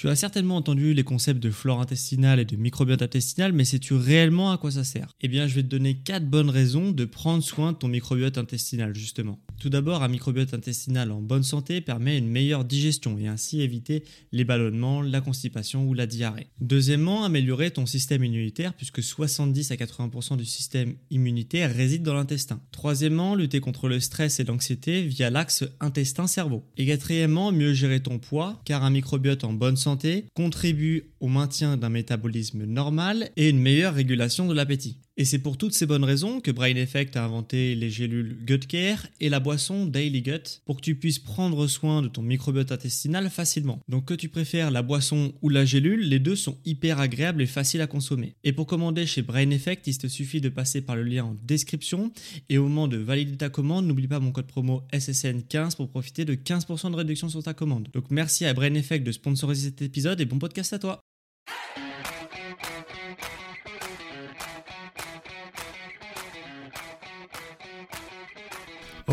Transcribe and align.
Tu 0.00 0.08
as 0.08 0.16
certainement 0.16 0.56
entendu 0.56 0.94
les 0.94 1.04
concepts 1.04 1.42
de 1.42 1.50
flore 1.50 1.78
intestinale 1.78 2.40
et 2.40 2.46
de 2.46 2.56
microbiote 2.56 3.02
intestinal, 3.02 3.52
mais 3.52 3.66
sais-tu 3.66 3.92
réellement 3.92 4.50
à 4.50 4.56
quoi 4.56 4.70
ça 4.70 4.82
sert? 4.82 5.08
Eh 5.20 5.28
bien, 5.28 5.46
je 5.46 5.54
vais 5.54 5.62
te 5.62 5.68
donner 5.68 5.94
4 5.94 6.24
bonnes 6.24 6.48
raisons 6.48 6.90
de 6.90 7.04
prendre 7.04 7.44
soin 7.44 7.72
de 7.72 7.76
ton 7.76 7.88
microbiote 7.88 8.38
intestinal, 8.38 8.94
justement. 8.94 9.38
Tout 9.60 9.68
d'abord, 9.68 10.02
un 10.02 10.08
microbiote 10.08 10.54
intestinal 10.54 11.12
en 11.12 11.20
bonne 11.20 11.42
santé 11.42 11.82
permet 11.82 12.16
une 12.16 12.30
meilleure 12.30 12.64
digestion 12.64 13.18
et 13.18 13.26
ainsi 13.26 13.60
éviter 13.60 14.04
les 14.32 14.44
ballonnements, 14.44 15.02
la 15.02 15.20
constipation 15.20 15.86
ou 15.86 15.92
la 15.92 16.06
diarrhée. 16.06 16.46
Deuxièmement, 16.62 17.24
améliorer 17.24 17.70
ton 17.70 17.84
système 17.84 18.24
immunitaire 18.24 18.72
puisque 18.72 19.02
70 19.02 19.70
à 19.70 19.74
80% 19.74 20.38
du 20.38 20.46
système 20.46 20.94
immunitaire 21.10 21.74
réside 21.74 22.02
dans 22.02 22.14
l'intestin. 22.14 22.62
Troisièmement, 22.72 23.34
lutter 23.34 23.60
contre 23.60 23.88
le 23.88 24.00
stress 24.00 24.40
et 24.40 24.44
l'anxiété 24.44 25.02
via 25.02 25.28
l'axe 25.28 25.64
intestin-cerveau. 25.80 26.64
Et 26.78 26.86
quatrièmement, 26.86 27.52
mieux 27.52 27.74
gérer 27.74 28.00
ton 28.00 28.18
poids 28.18 28.62
car 28.64 28.82
un 28.82 28.90
microbiote 28.90 29.44
en 29.44 29.52
bonne 29.52 29.76
santé 29.76 30.24
contribue 30.32 31.10
au 31.20 31.28
maintien 31.28 31.76
d'un 31.76 31.90
métabolisme 31.90 32.64
normal 32.64 33.28
et 33.36 33.50
une 33.50 33.60
meilleure 33.60 33.92
régulation 33.92 34.48
de 34.48 34.54
l'appétit. 34.54 34.96
Et 35.20 35.26
c'est 35.26 35.38
pour 35.38 35.58
toutes 35.58 35.74
ces 35.74 35.84
bonnes 35.84 36.02
raisons 36.02 36.40
que 36.40 36.50
Brain 36.50 36.76
Effect 36.76 37.14
a 37.14 37.22
inventé 37.22 37.74
les 37.74 37.90
gélules 37.90 38.38
Gut 38.46 38.66
Care 38.66 39.06
et 39.20 39.28
la 39.28 39.38
boisson 39.38 39.84
Daily 39.84 40.22
Gut 40.22 40.62
pour 40.64 40.76
que 40.76 40.80
tu 40.80 40.94
puisses 40.94 41.18
prendre 41.18 41.66
soin 41.66 42.00
de 42.00 42.08
ton 42.08 42.22
microbiote 42.22 42.72
intestinal 42.72 43.28
facilement. 43.28 43.80
Donc 43.86 44.06
que 44.06 44.14
tu 44.14 44.30
préfères 44.30 44.70
la 44.70 44.80
boisson 44.80 45.34
ou 45.42 45.50
la 45.50 45.66
gélule, 45.66 46.08
les 46.08 46.20
deux 46.20 46.36
sont 46.36 46.56
hyper 46.64 47.00
agréables 47.00 47.42
et 47.42 47.46
faciles 47.46 47.82
à 47.82 47.86
consommer. 47.86 48.32
Et 48.44 48.54
pour 48.54 48.66
commander 48.66 49.04
chez 49.04 49.20
Brain 49.20 49.50
Effect, 49.50 49.86
il 49.88 49.98
te 49.98 50.06
suffit 50.06 50.40
de 50.40 50.48
passer 50.48 50.80
par 50.80 50.96
le 50.96 51.02
lien 51.02 51.24
en 51.24 51.36
description 51.46 52.10
et 52.48 52.56
au 52.56 52.62
moment 52.62 52.88
de 52.88 52.96
valider 52.96 53.36
ta 53.36 53.50
commande, 53.50 53.86
n'oublie 53.86 54.08
pas 54.08 54.20
mon 54.20 54.32
code 54.32 54.46
promo 54.46 54.84
SSN15 54.90 55.76
pour 55.76 55.90
profiter 55.90 56.24
de 56.24 56.34
15% 56.34 56.92
de 56.92 56.96
réduction 56.96 57.28
sur 57.28 57.42
ta 57.42 57.52
commande. 57.52 57.88
Donc 57.92 58.04
merci 58.10 58.46
à 58.46 58.54
Brain 58.54 58.72
Effect 58.72 59.04
de 59.04 59.12
sponsoriser 59.12 59.68
cet 59.68 59.82
épisode 59.82 60.18
et 60.22 60.24
bon 60.24 60.38
podcast 60.38 60.72
à 60.72 60.78
toi. 60.78 60.98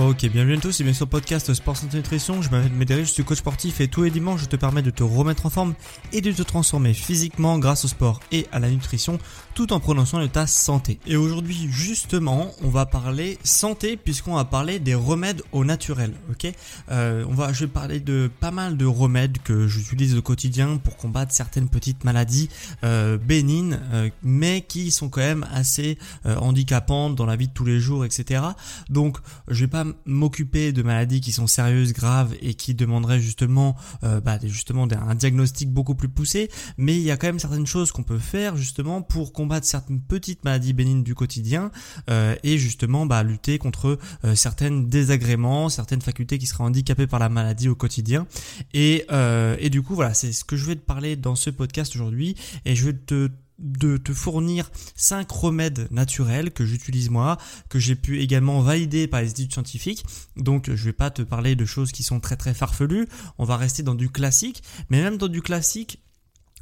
Ok, 0.07 0.25
bienvenue 0.27 0.55
à 0.55 0.59
tous 0.61 0.79
et 0.79 0.85
bien 0.85 0.93
sûr 0.93 1.05
podcast 1.05 1.53
Sport 1.53 1.75
Santé 1.75 1.97
Nutrition. 1.97 2.41
Je 2.41 2.49
m'appelle 2.49 2.71
Médéric, 2.71 3.07
je 3.07 3.11
suis 3.11 3.25
coach 3.25 3.39
sportif 3.39 3.81
et 3.81 3.89
tous 3.89 4.03
les 4.03 4.09
dimanches 4.09 4.39
je 4.39 4.45
te 4.45 4.55
permets 4.55 4.81
de 4.81 4.89
te 4.89 5.03
remettre 5.03 5.45
en 5.45 5.49
forme 5.49 5.73
et 6.13 6.21
de 6.21 6.31
te 6.31 6.43
transformer 6.43 6.93
physiquement 6.93 7.59
grâce 7.59 7.83
au 7.83 7.89
sport 7.89 8.21
et 8.31 8.47
à 8.53 8.59
la 8.59 8.69
nutrition 8.69 9.19
tout 9.57 9.73
en 9.73 9.79
prenant 9.79 10.05
soin 10.05 10.21
de 10.21 10.27
ta 10.27 10.45
santé. 10.45 10.99
Et 11.07 11.17
aujourd'hui 11.17 11.67
justement 11.71 12.51
on 12.61 12.69
va 12.69 12.85
parler 12.85 13.39
santé 13.43 13.97
puisqu'on 13.97 14.35
va 14.35 14.45
parler 14.45 14.77
des 14.77 14.93
remèdes 14.93 15.41
au 15.51 15.65
naturel. 15.65 16.13
Ok, 16.29 16.47
euh, 16.91 17.25
on 17.27 17.33
va, 17.33 17.53
je 17.53 17.61
vais 17.61 17.71
parler 17.71 17.99
de 17.99 18.29
pas 18.39 18.51
mal 18.51 18.77
de 18.77 18.85
remèdes 18.85 19.39
que 19.39 19.67
j'utilise 19.67 20.15
au 20.15 20.21
quotidien 20.21 20.77
pour 20.77 20.95
combattre 20.95 21.33
certaines 21.33 21.69
petites 21.69 22.03
maladies 22.03 22.49
euh, 22.83 23.17
bénignes 23.17 23.79
euh, 23.93 24.11
mais 24.21 24.61
qui 24.61 24.91
sont 24.91 25.09
quand 25.09 25.21
même 25.21 25.47
assez 25.51 25.97
euh, 26.27 26.35
handicapantes 26.35 27.15
dans 27.15 27.25
la 27.25 27.35
vie 27.35 27.47
de 27.47 27.53
tous 27.53 27.65
les 27.65 27.79
jours, 27.79 28.05
etc. 28.05 28.43
Donc 28.91 29.17
je 29.47 29.61
vais 29.61 29.71
pas 29.71 29.85
m'occuper 30.05 30.71
de 30.71 30.83
maladies 30.83 31.19
qui 31.19 31.31
sont 31.31 31.47
sérieuses, 31.47 31.93
graves 31.93 32.35
et 32.43 32.53
qui 32.53 32.75
demanderaient 32.75 33.19
justement, 33.19 33.75
euh, 34.03 34.21
bah, 34.21 34.37
justement 34.43 34.87
un 34.91 35.15
diagnostic 35.15 35.71
beaucoup 35.71 35.95
plus 35.95 36.09
poussé, 36.09 36.51
mais 36.77 36.95
il 36.95 37.01
y 37.01 37.09
a 37.09 37.17
quand 37.17 37.25
même 37.25 37.39
certaines 37.39 37.65
choses 37.65 37.91
qu'on 37.91 38.03
peut 38.03 38.19
faire 38.19 38.55
justement 38.55 39.01
pour 39.01 39.33
combattre 39.33 39.46
certaines 39.61 40.01
petites 40.01 40.43
maladies 40.43 40.73
bénignes 40.73 41.03
du 41.03 41.15
quotidien 41.15 41.71
euh, 42.09 42.35
et 42.43 42.57
justement 42.57 43.05
bah, 43.05 43.23
lutter 43.23 43.57
contre 43.57 43.97
euh, 44.23 44.35
certaines 44.35 44.87
désagréments, 44.87 45.69
certaines 45.69 46.01
facultés 46.01 46.37
qui 46.37 46.47
seraient 46.47 46.63
handicapées 46.63 47.07
par 47.07 47.19
la 47.19 47.29
maladie 47.29 47.69
au 47.69 47.75
quotidien. 47.75 48.27
Et, 48.73 49.05
et 49.59 49.69
du 49.69 49.81
coup 49.81 49.95
voilà, 49.95 50.13
c'est 50.13 50.31
ce 50.31 50.43
que 50.43 50.55
je 50.55 50.65
vais 50.65 50.75
te 50.75 50.85
parler 50.85 51.15
dans 51.15 51.35
ce 51.35 51.49
podcast 51.49 51.95
aujourd'hui 51.95 52.35
et 52.65 52.75
je 52.75 52.85
vais 52.85 52.93
te 52.93 53.29
de 53.59 53.97
te 53.97 54.13
fournir 54.13 54.69
5 54.95 55.29
remèdes 55.31 55.87
naturels 55.91 56.51
que 56.51 56.65
j'utilise 56.65 57.09
moi, 57.09 57.37
que 57.69 57.79
j'ai 57.79 57.95
pu 57.95 58.21
également 58.21 58.61
valider 58.61 59.07
par 59.07 59.21
les 59.21 59.31
études 59.31 59.51
scientifiques. 59.51 60.05
Donc 60.35 60.69
je 60.73 60.85
vais 60.85 60.93
pas 60.93 61.09
te 61.09 61.21
parler 61.21 61.55
de 61.55 61.65
choses 61.65 61.91
qui 61.91 62.03
sont 62.03 62.19
très 62.19 62.35
très 62.35 62.53
farfelues, 62.53 63.07
on 63.37 63.45
va 63.45 63.57
rester 63.57 63.83
dans 63.83 63.95
du 63.95 64.09
classique, 64.09 64.63
mais 64.89 65.01
même 65.01 65.17
dans 65.17 65.27
du 65.27 65.41
classique, 65.41 65.99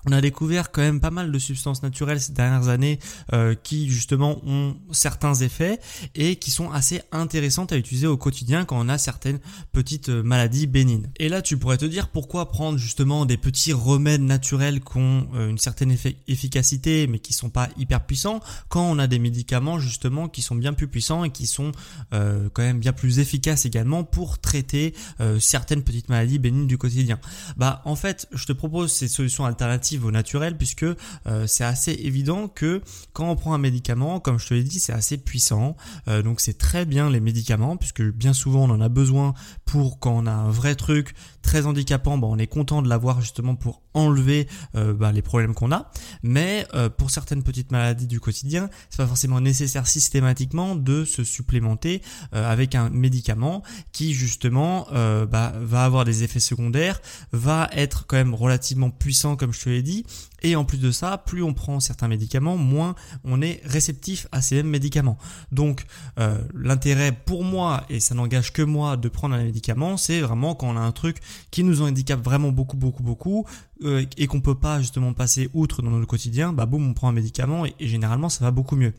on 0.05 0.11
a 0.11 0.21
découvert 0.21 0.71
quand 0.71 0.81
même 0.81 0.99
pas 0.99 1.11
mal 1.11 1.31
de 1.31 1.39
substances 1.39 1.83
naturelles 1.83 2.21
ces 2.21 2.33
dernières 2.33 2.67
années 2.67 2.99
euh, 3.33 3.55
qui 3.55 3.89
justement 3.89 4.39
ont 4.45 4.75
certains 4.91 5.33
effets 5.35 5.79
et 6.13 6.35
qui 6.35 6.51
sont 6.51 6.71
assez 6.71 7.01
intéressantes 7.11 7.71
à 7.71 7.77
utiliser 7.77 8.07
au 8.07 8.17
quotidien 8.17 8.65
quand 8.65 8.79
on 8.79 8.89
a 8.89 8.97
certaines 8.97 9.39
petites 9.71 10.09
euh, 10.09 10.23
maladies 10.23 10.67
bénignes. 10.67 11.07
Et 11.17 11.29
là 11.29 11.41
tu 11.41 11.57
pourrais 11.57 11.77
te 11.77 11.85
dire 11.85 12.09
pourquoi 12.09 12.49
prendre 12.49 12.77
justement 12.77 13.25
des 13.25 13.37
petits 13.37 13.73
remèdes 13.73 14.21
naturels 14.21 14.81
qui 14.81 14.97
ont 14.97 15.27
euh, 15.33 15.49
une 15.49 15.57
certaine 15.57 15.95
efficacité 16.27 17.07
mais 17.07 17.19
qui 17.19 17.33
sont 17.33 17.49
pas 17.49 17.69
hyper 17.77 18.05
puissants 18.05 18.41
quand 18.69 18.83
on 18.89 18.99
a 18.99 19.07
des 19.07 19.19
médicaments 19.19 19.79
justement 19.79 20.27
qui 20.27 20.41
sont 20.41 20.55
bien 20.55 20.73
plus 20.73 20.87
puissants 20.87 21.23
et 21.23 21.29
qui 21.29 21.47
sont 21.47 21.71
quand 22.11 22.61
même 22.61 22.79
bien 22.79 22.93
plus 22.93 23.19
efficaces 23.19 23.65
également 23.65 24.03
pour 24.03 24.39
traiter 24.39 24.93
certaines 25.39 25.83
petites 25.83 26.09
maladies 26.09 26.39
bénignes 26.39 26.67
du 26.67 26.77
quotidien. 26.77 27.19
Bah 27.57 27.81
en 27.85 27.95
fait 27.95 28.27
je 28.31 28.45
te 28.45 28.53
propose 28.53 28.91
ces 28.91 29.07
solutions 29.07 29.45
alternatives 29.45 29.94
au 30.03 30.11
naturel 30.11 30.57
puisque 30.57 30.83
euh, 30.83 31.47
c'est 31.47 31.63
assez 31.63 31.91
évident 31.91 32.47
que 32.47 32.81
quand 33.13 33.29
on 33.29 33.35
prend 33.35 33.53
un 33.53 33.57
médicament, 33.57 34.19
comme 34.19 34.39
je 34.39 34.47
te 34.47 34.53
l'ai 34.53 34.63
dit, 34.63 34.79
c'est 34.79 34.93
assez 34.93 35.17
puissant. 35.17 35.75
Euh, 36.07 36.21
donc 36.21 36.41
c'est 36.41 36.57
très 36.57 36.85
bien 36.85 37.09
les 37.09 37.19
médicaments 37.19 37.77
puisque 37.77 38.01
bien 38.01 38.33
souvent 38.33 38.63
on 38.63 38.69
en 38.71 38.81
a 38.81 38.89
besoin 38.89 39.33
pour 39.65 39.99
quand 39.99 40.15
on 40.15 40.25
a 40.25 40.31
un 40.31 40.49
vrai 40.49 40.75
truc 40.75 41.13
très 41.45 41.65
handicapant, 41.65 42.17
bah, 42.17 42.27
on 42.29 42.37
est 42.37 42.47
content 42.47 42.81
de 42.81 42.89
l'avoir 42.89 43.21
justement 43.21 43.55
pour 43.55 43.81
enlever 43.93 44.47
euh, 44.75 44.93
bah, 44.93 45.11
les 45.11 45.21
problèmes 45.21 45.53
qu'on 45.53 45.71
a. 45.71 45.91
Mais 46.23 46.67
pour 46.97 47.11
certaines 47.11 47.43
petites 47.43 47.71
maladies 47.71 48.07
du 48.07 48.19
quotidien, 48.19 48.69
c'est 48.89 48.97
pas 48.97 49.07
forcément 49.07 49.39
nécessaire 49.39 49.87
systématiquement 49.87 50.75
de 50.75 51.05
se 51.05 51.23
supplémenter 51.23 52.01
avec 52.31 52.75
un 52.75 52.89
médicament 52.89 53.63
qui 53.91 54.13
justement 54.13 54.87
bah, 54.91 55.53
va 55.55 55.85
avoir 55.85 56.05
des 56.05 56.23
effets 56.23 56.39
secondaires, 56.39 57.01
va 57.31 57.69
être 57.71 58.05
quand 58.07 58.17
même 58.17 58.33
relativement 58.33 58.89
puissant 58.89 59.35
comme 59.35 59.53
je 59.53 59.61
te 59.61 59.69
l'ai 59.69 59.83
dit. 59.83 60.05
Et 60.45 60.55
en 60.55 60.63
plus 60.63 60.77
de 60.77 60.91
ça, 60.91 61.17
plus 61.17 61.41
on 61.41 61.55
prend 61.55 61.79
certains 61.79 62.07
médicaments, 62.07 62.55
moins 62.55 62.93
on 63.23 63.41
est 63.41 63.61
réceptif 63.65 64.27
à 64.31 64.43
ces 64.43 64.57
mêmes 64.57 64.69
médicaments. 64.69 65.17
Donc 65.51 65.85
euh, 66.19 66.37
l'intérêt 66.53 67.11
pour 67.11 67.43
moi, 67.43 67.83
et 67.89 67.99
ça 67.99 68.13
n'engage 68.13 68.53
que 68.53 68.61
moi 68.61 68.95
de 68.95 69.09
prendre 69.09 69.33
un 69.33 69.43
médicament, 69.43 69.97
c'est 69.97 70.21
vraiment 70.21 70.53
quand 70.53 70.67
on 70.67 70.77
a 70.77 70.81
un 70.81 70.91
truc 70.91 71.17
qui 71.49 71.63
nous 71.63 71.81
handicape 71.81 72.23
vraiment 72.23 72.51
beaucoup, 72.51 72.77
beaucoup, 72.77 73.01
beaucoup, 73.01 73.47
euh, 73.83 74.05
et 74.17 74.27
qu'on 74.27 74.39
peut 74.39 74.53
pas 74.53 74.79
justement 74.79 75.13
passer 75.13 75.49
outre 75.55 75.81
dans 75.81 75.89
notre 75.89 76.05
quotidien, 76.05 76.53
bah 76.53 76.67
boum, 76.67 76.87
on 76.87 76.93
prend 76.93 77.09
un 77.09 77.13
médicament 77.13 77.65
et 77.65 77.73
généralement 77.79 78.29
ça 78.29 78.45
va 78.45 78.51
beaucoup 78.51 78.75
mieux. 78.75 78.93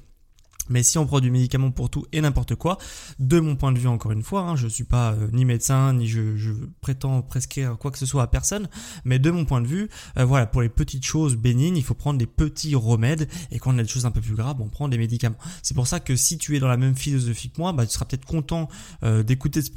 Mais 0.69 0.83
si 0.83 0.99
on 0.99 1.07
prend 1.07 1.21
du 1.21 1.31
médicament 1.31 1.71
pour 1.71 1.91
tout 1.91 2.07
et 2.13 2.21
n'importe 2.21 2.55
quoi, 2.55 2.79
de 3.19 3.41
mon 3.41 3.57
point 3.57 3.73
de 3.73 3.79
vue 3.79 3.89
encore 3.89 4.13
une 4.13 4.23
fois, 4.23 4.43
hein, 4.43 4.57
je 4.57 4.67
suis 4.69 4.85
pas 4.85 5.13
euh, 5.13 5.29
ni 5.33 5.45
médecin 5.45 5.93
ni 5.95 6.07
je, 6.07 6.53
prétends 6.81 7.23
prescrire 7.23 7.77
quoi 7.79 7.91
que 7.91 7.99
ce 7.99 8.07
soit 8.07 8.23
à 8.23 8.27
personne, 8.27 8.69
mais 9.05 9.19
de 9.19 9.31
mon 9.31 9.45
point 9.45 9.61
de 9.61 9.67
vue, 9.67 9.89
euh, 10.19 10.25
voilà, 10.25 10.47
pour 10.47 10.63
les 10.63 10.69
petites 10.69 11.05
choses 11.05 11.37
bénignes, 11.37 11.77
il 11.77 11.85
faut 11.85 11.95
prendre 11.95 12.19
des 12.19 12.27
petits 12.27 12.75
remèdes 12.75 13.29
et 13.51 13.59
quand 13.59 13.75
on 13.75 13.79
a 13.79 13.83
des 13.83 13.89
choses 13.89 14.07
un 14.07 14.11
peu 14.11 14.21
plus 14.21 14.35
graves, 14.35 14.61
on 14.61 14.69
prend 14.69 14.89
des 14.89 14.99
médicaments. 14.99 15.37
C'est 15.63 15.75
pour 15.75 15.87
ça 15.87 16.01
que 16.01 16.17
si 16.17 16.39
tu 16.39 16.57
es 16.57 16.61
dans 16.61 16.69
la 16.69 16.77
même 16.77 16.95
philosophie 16.95 17.51
que 17.51 17.61
moi, 17.61 17.73
bah, 17.73 17.87
tu 17.87 17.93
seras 17.93 18.05
peut-être 18.05 18.27
content 18.27 18.69
euh, 19.03 19.23
d'écouter 19.23 19.63
ce, 19.63 19.71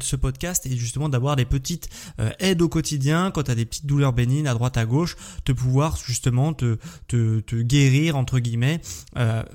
ce 0.00 0.16
podcast 0.16 0.66
et 0.66 0.76
justement 0.76 1.08
d'avoir 1.08 1.36
des 1.36 1.44
petites 1.44 1.88
aides 2.38 2.62
au 2.62 2.68
quotidien 2.68 3.30
quand 3.30 3.44
tu 3.44 3.50
as 3.50 3.54
des 3.54 3.64
petites 3.64 3.86
douleurs 3.86 4.12
bénignes 4.12 4.48
à 4.48 4.54
droite 4.54 4.76
à 4.76 4.84
gauche, 4.84 5.16
te 5.44 5.52
pouvoir 5.52 5.96
justement 5.96 6.52
te, 6.52 6.78
te, 7.08 7.40
te 7.40 7.56
guérir 7.56 8.16
entre 8.16 8.38
guillemets 8.38 8.80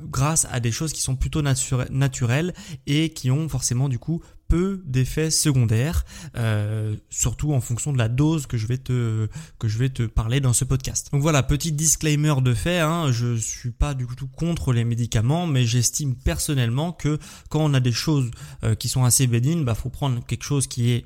grâce 0.09 0.47
à 0.51 0.59
des 0.59 0.70
choses 0.71 0.93
qui 0.93 1.01
sont 1.01 1.15
plutôt 1.15 1.41
naturelles 1.41 2.53
et 2.87 3.09
qui 3.09 3.31
ont 3.31 3.47
forcément 3.49 3.89
du 3.89 3.99
coup 3.99 4.21
peu 4.51 4.81
d'effets 4.85 5.31
secondaires, 5.31 6.03
euh, 6.35 6.97
surtout 7.09 7.53
en 7.53 7.61
fonction 7.61 7.93
de 7.93 7.97
la 7.97 8.09
dose 8.09 8.47
que 8.47 8.57
je 8.57 8.67
vais 8.67 8.77
te 8.77 10.05
parler 10.07 10.41
dans 10.41 10.51
ce 10.51 10.65
podcast. 10.65 11.07
Donc 11.13 11.21
voilà, 11.21 11.41
petit 11.41 11.71
disclaimer 11.71 12.33
de 12.41 12.53
fait, 12.53 12.79
hein, 12.79 13.13
je 13.13 13.37
suis 13.37 13.71
pas 13.71 13.93
du 13.93 14.05
tout 14.07 14.27
contre 14.27 14.73
les 14.73 14.83
médicaments, 14.83 15.47
mais 15.47 15.65
j'estime 15.65 16.15
personnellement 16.15 16.91
que 16.91 17.17
quand 17.49 17.61
on 17.61 17.73
a 17.73 17.79
des 17.79 17.93
choses 17.93 18.29
euh, 18.65 18.75
qui 18.75 18.89
sont 18.89 19.05
assez 19.05 19.25
bénignes, 19.25 19.63
bah 19.63 19.73
faut 19.73 19.89
prendre 19.89 20.21
quelque 20.25 20.43
chose 20.43 20.67
qui 20.67 20.91
est 20.91 21.05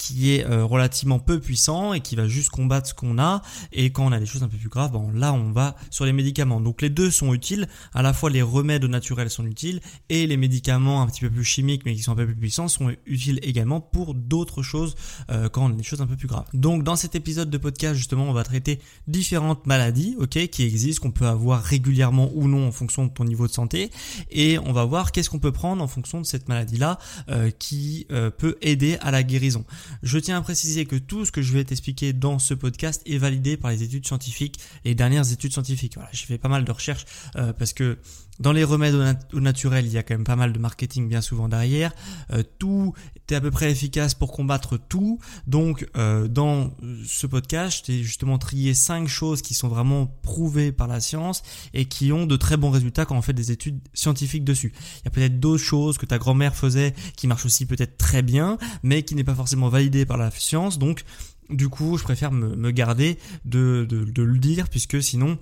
qui 0.00 0.32
est 0.32 0.46
euh, 0.46 0.64
relativement 0.64 1.18
peu 1.18 1.38
puissant 1.40 1.92
et 1.92 2.00
qui 2.00 2.16
va 2.16 2.26
juste 2.26 2.48
combattre 2.48 2.88
ce 2.88 2.94
qu'on 2.94 3.18
a. 3.18 3.42
Et 3.72 3.90
quand 3.90 4.06
on 4.06 4.12
a 4.12 4.18
des 4.18 4.26
choses 4.26 4.42
un 4.42 4.48
peu 4.48 4.56
plus 4.56 4.70
graves 4.70 4.92
bon 4.92 5.10
là 5.12 5.34
on 5.34 5.52
va 5.52 5.76
sur 5.90 6.06
les 6.06 6.12
médicaments. 6.12 6.60
Donc 6.60 6.80
les 6.80 6.88
deux 6.88 7.10
sont 7.10 7.34
utiles. 7.34 7.68
À 7.92 8.00
la 8.00 8.14
fois 8.14 8.30
les 8.30 8.40
remèdes 8.40 8.84
naturels 8.86 9.28
sont 9.28 9.44
utiles 9.44 9.80
et 10.08 10.26
les 10.26 10.38
médicaments 10.38 11.02
un 11.02 11.06
petit 11.06 11.20
peu 11.20 11.30
plus 11.30 11.44
chimiques 11.44 11.82
mais 11.84 11.94
qui 11.94 12.02
sont 12.02 12.12
un 12.12 12.16
peu 12.16 12.24
plus 12.24 12.34
puissants 12.34 12.68
sont 12.68 12.90
utiles 13.06 13.40
également 13.42 13.80
pour 13.80 14.14
d'autres 14.14 14.62
choses 14.62 14.94
euh, 15.30 15.50
quand 15.50 15.66
on 15.66 15.70
a 15.70 15.74
des 15.74 15.82
choses 15.82 16.00
un 16.00 16.06
peu 16.06 16.16
plus 16.16 16.28
graves. 16.28 16.46
Donc 16.54 16.82
dans 16.82 16.96
cet 16.96 17.14
épisode 17.14 17.50
de 17.50 17.58
podcast 17.58 17.94
justement 17.94 18.24
on 18.24 18.32
va 18.32 18.42
traiter 18.44 18.80
différentes 19.06 19.66
maladies 19.66 20.16
ok 20.18 20.48
qui 20.48 20.62
existent 20.62 21.02
qu'on 21.02 21.12
peut 21.12 21.26
avoir 21.26 21.62
régulièrement 21.62 22.30
ou 22.34 22.48
non 22.48 22.66
en 22.66 22.72
fonction 22.72 23.04
de 23.04 23.10
ton 23.10 23.24
niveau 23.24 23.46
de 23.46 23.52
santé. 23.52 23.90
Et 24.30 24.58
on 24.58 24.72
va 24.72 24.86
voir 24.86 25.12
qu'est-ce 25.12 25.28
qu'on 25.28 25.38
peut 25.38 25.52
prendre 25.52 25.84
en 25.84 25.88
fonction 25.88 26.22
de 26.22 26.26
cette 26.26 26.48
maladie 26.48 26.78
là 26.78 26.98
euh, 27.28 27.50
qui 27.50 28.06
peut 28.38 28.56
aider 28.62 28.96
à 29.00 29.10
la 29.10 29.22
guérison 29.22 29.64
Je 30.02 30.18
tiens 30.18 30.38
à 30.38 30.42
préciser 30.42 30.86
que 30.86 30.96
tout 30.96 31.24
ce 31.24 31.32
que 31.32 31.42
je 31.42 31.52
vais 31.52 31.64
t'expliquer 31.64 32.12
dans 32.12 32.38
ce 32.38 32.54
podcast 32.54 33.02
est 33.06 33.18
validé 33.18 33.56
par 33.56 33.70
les 33.70 33.82
études 33.82 34.06
scientifiques, 34.06 34.60
les 34.84 34.94
dernières 34.94 35.30
études 35.32 35.52
scientifiques. 35.52 35.94
Voilà, 35.94 36.10
j'ai 36.12 36.26
fait 36.26 36.38
pas 36.38 36.48
mal 36.48 36.64
de 36.64 36.72
recherches 36.72 37.04
euh, 37.36 37.52
parce 37.52 37.72
que 37.72 37.98
dans 38.38 38.52
les 38.52 38.64
remèdes 38.64 38.94
au, 39.34 39.40
naturel, 39.40 39.86
il 39.86 39.92
y 39.92 39.98
a 39.98 40.02
quand 40.02 40.14
même 40.14 40.24
pas 40.24 40.36
mal 40.36 40.52
de 40.52 40.58
marketing 40.58 41.08
bien 41.08 41.20
souvent 41.20 41.48
derrière. 41.48 41.92
Euh, 42.32 42.42
tout 42.58 42.94
à 43.34 43.40
peu 43.40 43.50
près 43.50 43.70
efficace 43.70 44.14
pour 44.14 44.32
combattre 44.32 44.76
tout. 44.76 45.18
Donc 45.46 45.88
euh, 45.96 46.28
dans 46.28 46.72
ce 47.04 47.26
podcast, 47.26 47.84
j'ai 47.86 48.02
justement 48.02 48.38
trié 48.38 48.74
cinq 48.74 49.08
choses 49.08 49.42
qui 49.42 49.54
sont 49.54 49.68
vraiment 49.68 50.06
prouvées 50.22 50.72
par 50.72 50.88
la 50.88 51.00
science 51.00 51.42
et 51.74 51.84
qui 51.86 52.12
ont 52.12 52.26
de 52.26 52.36
très 52.36 52.56
bons 52.56 52.70
résultats 52.70 53.04
quand 53.04 53.16
on 53.16 53.22
fait 53.22 53.32
des 53.32 53.52
études 53.52 53.80
scientifiques 53.94 54.44
dessus. 54.44 54.72
Il 55.00 55.04
y 55.04 55.08
a 55.08 55.10
peut-être 55.10 55.40
d'autres 55.40 55.62
choses 55.62 55.98
que 55.98 56.06
ta 56.06 56.18
grand-mère 56.18 56.54
faisait 56.54 56.94
qui 57.16 57.26
marchent 57.26 57.46
aussi 57.46 57.66
peut-être 57.66 57.96
très 57.96 58.22
bien, 58.22 58.58
mais 58.82 59.02
qui 59.02 59.14
n'est 59.14 59.24
pas 59.24 59.34
forcément 59.34 59.68
validé 59.68 60.06
par 60.06 60.16
la 60.16 60.30
science. 60.30 60.78
Donc 60.78 61.04
du 61.48 61.68
coup, 61.68 61.98
je 61.98 62.04
préfère 62.04 62.30
me, 62.30 62.70
garder 62.70 63.18
de, 63.44 63.86
de 63.90 64.22
le 64.22 64.38
dire 64.38 64.68
puisque 64.68 65.02
sinon 65.02 65.38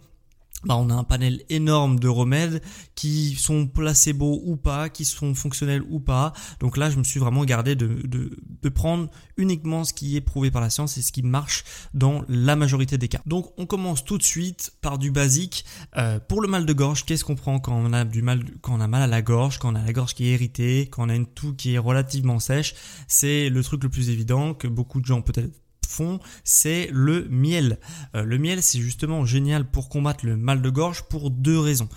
bah, 0.64 0.76
on 0.76 0.90
a 0.90 0.94
un 0.94 1.04
panel 1.04 1.42
énorme 1.50 2.00
de 2.00 2.08
remèdes 2.08 2.62
qui 2.96 3.36
sont 3.36 3.68
placebo 3.68 4.40
ou 4.44 4.56
pas, 4.56 4.88
qui 4.88 5.04
sont 5.04 5.34
fonctionnels 5.34 5.82
ou 5.88 6.00
pas. 6.00 6.32
Donc 6.58 6.76
là, 6.76 6.90
je 6.90 6.98
me 6.98 7.04
suis 7.04 7.20
vraiment 7.20 7.44
gardé 7.44 7.76
de, 7.76 8.02
de, 8.04 8.68
prendre 8.68 9.08
uniquement 9.36 9.84
ce 9.84 9.94
qui 9.94 10.16
est 10.16 10.20
prouvé 10.20 10.50
par 10.50 10.60
la 10.60 10.68
science 10.68 10.98
et 10.98 11.02
ce 11.02 11.10
qui 11.10 11.22
marche 11.22 11.64
dans 11.94 12.22
la 12.28 12.54
majorité 12.54 12.98
des 12.98 13.08
cas. 13.08 13.20
Donc 13.24 13.52
on 13.56 13.64
commence 13.66 14.04
tout 14.04 14.18
de 14.18 14.22
suite 14.22 14.72
par 14.82 14.98
du 14.98 15.10
basique. 15.10 15.64
Euh, 15.96 16.20
pour 16.20 16.42
le 16.42 16.48
mal 16.48 16.66
de 16.66 16.72
gorge, 16.72 17.04
qu'est-ce 17.04 17.24
qu'on 17.24 17.34
prend 17.34 17.58
quand 17.60 17.74
on 17.74 17.92
a 17.92 18.04
du 18.04 18.20
mal, 18.20 18.44
quand 18.60 18.76
on 18.76 18.80
a 18.80 18.88
mal 18.88 19.02
à 19.02 19.06
la 19.06 19.22
gorge, 19.22 19.58
quand 19.58 19.72
on 19.72 19.74
a 19.74 19.82
la 19.82 19.92
gorge 19.92 20.14
qui 20.14 20.26
est 20.26 20.34
irritée, 20.34 20.88
quand 20.90 21.06
on 21.06 21.08
a 21.08 21.14
une 21.14 21.26
toux 21.26 21.54
qui 21.54 21.74
est 21.74 21.78
relativement 21.78 22.40
sèche? 22.40 22.74
C'est 23.06 23.48
le 23.48 23.62
truc 23.62 23.82
le 23.84 23.88
plus 23.88 24.10
évident 24.10 24.54
que 24.54 24.68
beaucoup 24.68 25.00
de 25.00 25.06
gens 25.06 25.22
peut-être 25.22 25.52
font, 25.88 26.20
c'est 26.44 26.88
le 26.92 27.26
miel. 27.30 27.78
Euh, 28.14 28.22
le 28.22 28.38
miel, 28.38 28.62
c'est 28.62 28.80
justement 28.80 29.24
génial 29.24 29.68
pour 29.70 29.88
combattre 29.88 30.26
le 30.26 30.36
mal 30.36 30.62
de 30.62 30.70
gorge 30.70 31.04
pour 31.04 31.30
deux 31.30 31.58
raisons. 31.58 31.88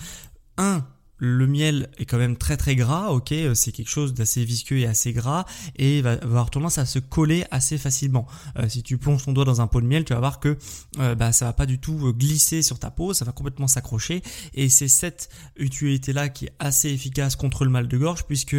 Un, 0.58 0.86
le 1.18 1.46
miel 1.46 1.90
est 1.98 2.06
quand 2.06 2.18
même 2.18 2.36
très 2.36 2.58
très 2.58 2.76
gras, 2.76 3.10
ok, 3.10 3.32
euh, 3.34 3.54
c'est 3.54 3.72
quelque 3.72 3.90
chose 3.90 4.14
d'assez 4.14 4.44
visqueux 4.44 4.78
et 4.78 4.88
assez 4.88 5.14
gras 5.14 5.46
et 5.76 6.02
va, 6.02 6.14
avoir 6.14 6.50
tendance 6.50 6.78
à 6.78 6.86
se 6.86 7.00
coller 7.00 7.46
assez 7.52 7.78
facilement. 7.78 8.26
Euh, 8.58 8.68
si 8.68 8.82
tu 8.82 8.98
plonges 8.98 9.26
ton 9.26 9.34
doigt 9.34 9.46
dans 9.46 9.62
un 9.62 9.68
pot 9.68 9.82
de 9.82 9.86
miel, 9.86 10.04
tu 10.04 10.14
vas 10.14 10.20
voir 10.20 10.40
que 10.40 10.58
bah, 10.98 11.32
ça 11.32 11.46
va 11.46 11.54
pas 11.54 11.66
du 11.66 11.80
tout 11.80 12.14
glisser 12.14 12.62
sur 12.62 12.80
ta 12.80 12.90
peau, 12.90 13.14
ça 13.14 13.26
va 13.26 13.32
complètement 13.32 13.68
s'accrocher 13.68 14.24
et 14.54 14.70
c'est 14.70 14.88
cette 14.88 15.30
utilité 15.58 16.14
là 16.14 16.30
qui 16.30 16.46
est 16.46 16.54
assez 16.60 16.90
efficace 16.90 17.36
contre 17.36 17.66
le 17.66 17.72
mal 17.72 17.88
de 17.88 17.98
gorge 17.98 18.26
puisque 18.26 18.56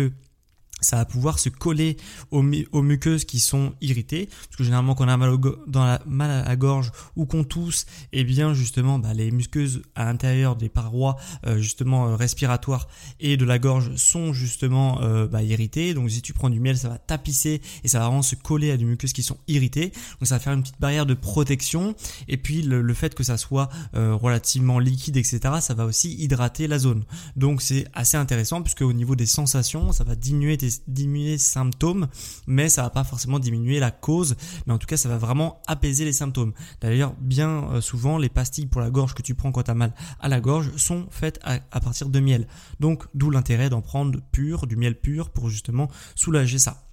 ça 0.82 0.96
va 0.96 1.05
pouvoir 1.05 1.38
se 1.38 1.49
coller 1.49 1.96
aux, 2.31 2.43
muqueuses 2.43 3.25
qui 3.25 3.40
sont 3.40 3.73
irritées. 3.81 4.26
Parce 4.26 4.56
que 4.56 4.64
généralement 4.64 4.94
quand 4.94 5.05
on 5.05 5.08
a 5.08 5.17
mal, 5.17 5.37
dans 5.67 5.84
la, 5.84 6.02
mal 6.06 6.31
à 6.31 6.44
la 6.44 6.56
gorge 6.56 6.90
ou 7.17 7.25
qu'on 7.25 7.44
tousse 7.44 7.87
et 8.12 8.20
eh 8.20 8.25
bien 8.25 8.52
justement 8.52 8.99
bah, 8.99 9.14
les 9.14 9.31
muqueuses 9.31 9.82
à 9.94 10.05
l'intérieur 10.05 10.56
des 10.56 10.69
parois 10.69 11.17
euh, 11.46 11.58
justement 11.58 12.08
euh, 12.08 12.17
respiratoires 12.17 12.88
et 13.20 13.37
de 13.37 13.44
la 13.44 13.58
gorge 13.58 13.94
sont 13.96 14.32
justement 14.32 15.00
euh, 15.02 15.26
bah, 15.26 15.43
irritées. 15.43 15.94
Donc 15.94 16.11
si 16.11 16.20
tu 16.20 16.32
prends 16.32 16.50
du 16.50 16.61
miel 16.61 16.76
ça 16.76 16.88
va 16.88 16.99
tapisser 16.99 17.62
et 17.85 17.88
ça 17.88 18.00
va 18.00 18.06
vraiment 18.06 18.23
se 18.23 18.35
coller 18.35 18.70
à 18.73 18.76
des 18.76 18.85
muqueuses 18.85 19.12
qui 19.12 19.23
sont 19.23 19.38
irritées. 19.46 19.90
Donc 20.20 20.26
ça 20.26 20.37
va 20.37 20.40
faire 20.40 20.52
une 20.52 20.62
petite 20.62 20.81
barrière 20.81 21.06
de 21.06 21.14
protection. 21.14 21.94
Et 22.28 22.37
puis 22.37 22.62
le, 22.62 22.93
fait 22.94 23.14
que 23.14 23.23
ça 23.23 23.38
soit 23.38 23.70
relativement 23.94 24.78
liquide 24.78 25.17
etc 25.17 25.55
ça 25.61 25.73
va 25.73 25.87
aussi 25.87 26.12
hydrater 26.14 26.67
la 26.67 26.78
zone. 26.78 27.05
Donc 27.37 27.62
c'est 27.62 27.87
assez 27.94 28.17
intéressant 28.17 28.61
puisque 28.62 28.82
au 28.82 28.93
niveau 28.93 29.17
des 29.17 29.26
sensations 29.26 29.93
ça 29.93 30.05
va 30.05 30.14
diminuer 30.14 30.58
tes 30.58 30.72
diminuer 30.87 31.33
les 31.33 31.39
symptômes, 31.39 32.09
mais 32.47 32.69
ça 32.69 32.83
va 32.83 32.91
pas 32.91 33.05
forcément 33.05 33.39
diminuer 33.39 33.81
la 33.81 33.91
cause, 33.91 34.37
mais 34.67 34.73
en 34.73 34.79
tout 34.79 34.87
cas 34.87 34.97
ça 34.97 35.09
va 35.09 35.19
vraiment 35.19 35.61
apaiser 35.67 36.05
les 36.05 36.13
symptômes. 36.13 36.53
D'ailleurs, 36.81 37.15
bien 37.21 37.65
euh, 37.73 37.81
souvent, 37.81 38.19
les 38.19 38.29
pastilles 38.29 38.67
pour 38.67 38.81
la 38.81 38.91
gorge 38.91 39.15
que 39.15 39.23
tu 39.23 39.35
prends 39.35 39.53
quand 39.53 39.65
tu 39.65 39.71
as 39.71 39.75
mal 39.75 39.95
à 40.21 40.29
la 40.29 40.41
gorge 40.41 40.75
sont 40.77 41.07
faites 41.11 41.39
à, 41.43 41.59
partir 41.81 42.09
de 42.09 42.21
miel. 42.21 42.47
Donc, 42.81 43.05
d'où 43.15 43.31
l'intérêt 43.31 43.71
d'en 43.71 43.83
prendre 43.83 44.21
pur, 44.33 44.67
du 44.67 44.77
miel 44.77 44.99
pur, 44.99 45.31
pour 45.31 45.49
justement 45.49 45.89
soulager 46.15 46.59
ça. 46.59 46.85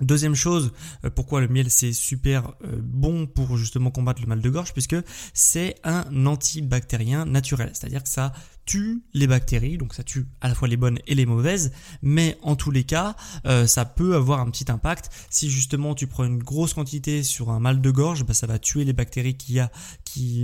Deuxième 0.00 0.34
chose, 0.34 0.72
euh, 1.04 1.10
pourquoi 1.10 1.40
le 1.40 1.46
miel 1.46 1.70
c'est 1.70 1.92
super 1.92 2.54
euh, 2.64 2.80
bon 2.82 3.26
pour 3.26 3.56
justement 3.56 3.92
combattre 3.92 4.20
le 4.22 4.26
mal 4.26 4.40
de 4.40 4.50
gorge, 4.50 4.72
puisque 4.72 4.96
c'est 5.32 5.76
un 5.84 6.26
antibactérien 6.26 7.24
naturel, 7.26 7.70
c'est-à-dire 7.74 8.02
que 8.02 8.08
ça 8.08 8.32
tue 8.66 9.02
les 9.12 9.26
bactéries, 9.26 9.78
donc 9.78 9.94
ça 9.94 10.02
tue 10.02 10.26
à 10.40 10.48
la 10.48 10.54
fois 10.54 10.68
les 10.68 10.76
bonnes 10.76 10.98
et 11.06 11.14
les 11.14 11.26
mauvaises, 11.26 11.72
mais 12.02 12.38
en 12.42 12.56
tous 12.56 12.70
les 12.70 12.84
cas, 12.84 13.16
euh, 13.46 13.66
ça 13.66 13.84
peut 13.84 14.14
avoir 14.14 14.40
un 14.40 14.50
petit 14.50 14.70
impact. 14.70 15.10
Si 15.30 15.50
justement 15.50 15.94
tu 15.94 16.06
prends 16.06 16.24
une 16.24 16.42
grosse 16.42 16.74
quantité 16.74 17.22
sur 17.22 17.50
un 17.50 17.60
mal 17.60 17.80
de 17.80 17.90
gorge, 17.90 18.24
bah, 18.24 18.34
ça 18.34 18.46
va 18.46 18.58
tuer 18.58 18.84
les 18.84 18.92
bactéries 18.92 19.36
qui, 19.36 19.58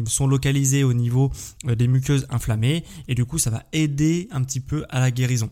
sont 0.07 0.27
localisées 0.27 0.85
au 0.85 0.93
niveau 0.93 1.31
des 1.65 1.89
muqueuses 1.89 2.27
inflammées, 2.31 2.85
et 3.09 3.15
du 3.15 3.25
coup 3.25 3.39
ça 3.39 3.51
va 3.51 3.65
aider 3.73 4.29
un 4.31 4.43
petit 4.43 4.61
peu 4.61 4.85
à 4.89 5.01
la 5.01 5.11
guérison 5.11 5.51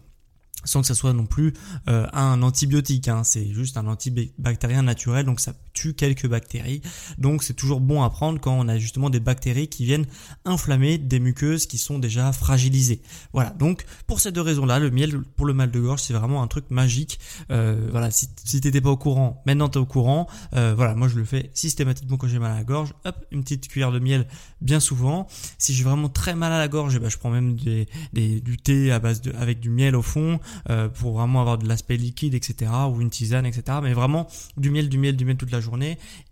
sans 0.65 0.81
que 0.81 0.87
ça 0.87 0.95
soit 0.95 1.13
non 1.13 1.27
plus 1.27 1.55
euh, 1.89 2.07
un 2.13 2.43
antibiotique, 2.43 3.09
hein. 3.09 3.25
c'est 3.25 3.53
juste 3.53 3.77
un 3.77 3.87
antibactérien 3.87 4.83
naturel, 4.83 5.25
donc 5.25 5.41
ça 5.41 5.55
quelques 5.95 6.27
bactéries. 6.27 6.83
Donc 7.19 7.43
c'est 7.43 7.55
toujours 7.55 7.81
bon 7.81 8.03
à 8.03 8.11
prendre 8.11 8.41
quand 8.41 8.53
on 8.53 8.69
a 8.69 8.79
justement 8.79 9.11
des 9.11 9.21
bactéries 9.21 9.69
qui 9.69 9.85
viennent 9.85 10.07
inflammer 10.45 10.99
des 10.99 11.21
muqueuses 11.21 11.67
qui 11.67 11.79
sont 11.79 11.99
déjà 11.99 12.33
fragilisées. 12.33 13.01
Voilà, 13.33 13.51
donc 13.51 13.85
pour 14.07 14.21
ces 14.21 14.33
deux 14.33 14.41
raisons-là, 14.41 14.79
le 14.79 14.91
miel 14.91 15.21
pour 15.37 15.47
le 15.47 15.55
mal 15.55 15.71
de 15.71 15.81
gorge, 15.81 16.01
c'est 16.01 16.15
vraiment 16.15 16.43
un 16.43 16.47
truc 16.47 16.71
magique. 16.71 17.19
Euh, 17.51 17.89
voilà, 17.91 18.11
si, 18.11 18.29
si 18.45 18.61
t'étais 18.61 18.81
pas 18.81 18.91
au 18.91 18.97
courant, 18.97 19.43
maintenant 19.47 19.69
t'es 19.69 19.79
au 19.79 19.87
courant. 19.87 20.29
Euh, 20.55 20.75
voilà, 20.77 20.95
moi 20.95 21.09
je 21.09 21.17
le 21.17 21.25
fais 21.25 21.51
systématiquement 21.55 22.17
quand 22.17 22.29
j'ai 22.29 22.39
mal 22.39 22.53
à 22.53 22.57
la 22.57 22.65
gorge. 22.65 22.95
Hop, 23.05 23.17
une 23.31 23.43
petite 23.43 23.69
cuillère 23.69 23.93
de 23.93 23.99
miel 23.99 24.27
bien 24.61 24.81
souvent. 24.81 25.27
Si 25.59 25.75
j'ai 25.75 25.85
vraiment 25.85 26.09
très 26.09 26.35
mal 26.35 26.53
à 26.53 26.59
la 26.59 26.69
gorge, 26.69 26.95
eh 26.97 26.99
ben, 26.99 27.09
je 27.09 27.19
prends 27.19 27.31
même 27.31 27.57
des, 27.57 28.41
du 28.41 28.57
thé 28.57 28.91
à 28.91 28.99
base 28.99 29.21
de, 29.21 29.33
avec 29.33 29.61
du 29.61 29.71
miel 29.71 29.95
au 29.95 30.03
fond 30.03 30.41
euh, 30.71 30.89
pour 30.89 31.19
vraiment 31.19 31.41
avoir 31.41 31.59
de 31.59 31.69
l'aspect 31.69 31.97
liquide, 31.97 32.35
etc. 32.35 32.71
ou 32.91 33.01
une 33.01 33.11
tisane, 33.11 33.47
etc. 33.47 33.79
Mais 33.83 33.93
vraiment 33.93 34.27
du 34.57 34.71
miel, 34.71 34.89
du 34.89 34.99
miel, 34.99 35.17
du 35.17 35.25
miel 35.25 35.37
toute 35.37 35.53
la 35.53 35.61
journée 35.61 35.68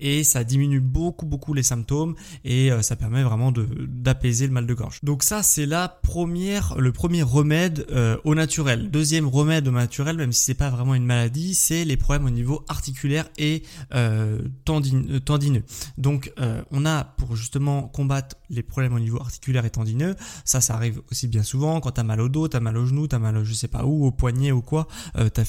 et 0.01 0.25
ça 0.25 0.45
diminue 0.45 0.81
beaucoup 0.81 1.27
beaucoup 1.27 1.55
les 1.55 1.63
symptômes 1.63 2.15
et 2.45 2.71
euh, 2.71 2.83
ça 2.83 2.97
permet 2.97 3.23
vraiment 3.23 3.53
d'apaiser 3.53 4.47
le 4.47 4.53
mal 4.53 4.67
de 4.67 4.75
gorge. 4.75 5.01
Donc 5.03 5.23
ça 5.23 5.43
c'est 5.43 5.67
la 5.67 5.89
première 5.89 6.77
le 6.79 6.93
premier 6.93 7.23
remède 7.23 7.87
euh, 7.91 8.17
au 8.25 8.35
naturel. 8.35 8.91
Deuxième 8.91 9.27
remède 9.27 9.69
au 9.69 9.71
naturel 9.71 10.17
même 10.17 10.33
si 10.33 10.45
c'est 10.45 10.55
pas 10.55 10.71
vraiment 10.71 10.95
une 10.95 11.05
maladie, 11.05 11.55
c'est 11.55 11.85
les 11.85 11.97
problèmes 11.97 12.27
au 12.27 12.31
niveau 12.31 12.65
articulaire 12.69 13.29
et 13.39 13.63
euh, 13.95 14.39
tendineux. 14.65 15.63
Donc 15.99 16.33
on 16.71 16.87
a 16.87 17.05
pour 17.05 17.37
justement 17.37 17.83
combattre 17.83 18.37
les 18.51 18.63
problèmes 18.63 18.95
au 18.95 19.01
niveau 19.01 19.21
articulaire 19.21 19.65
et 19.65 19.71
tendineux, 19.71 20.15
ça 20.45 20.61
ça 20.61 20.75
arrive 20.75 21.01
aussi 21.11 21.29
bien 21.29 21.43
souvent 21.43 21.81
quand 21.81 21.93
t'as 21.93 22.03
mal 22.03 22.21
au 22.21 22.29
dos, 22.29 22.49
t'as 22.49 22.61
mal 22.61 22.77
au 22.77 22.87
genou, 22.87 23.07
t'as 23.07 23.19
mal 23.19 23.45
je 23.45 23.53
sais 23.55 23.69
pas 23.69 23.85
où, 23.85 24.07
au 24.07 24.11
poignet 24.11 24.53
ou 24.53 24.63
quoi, 24.63 24.87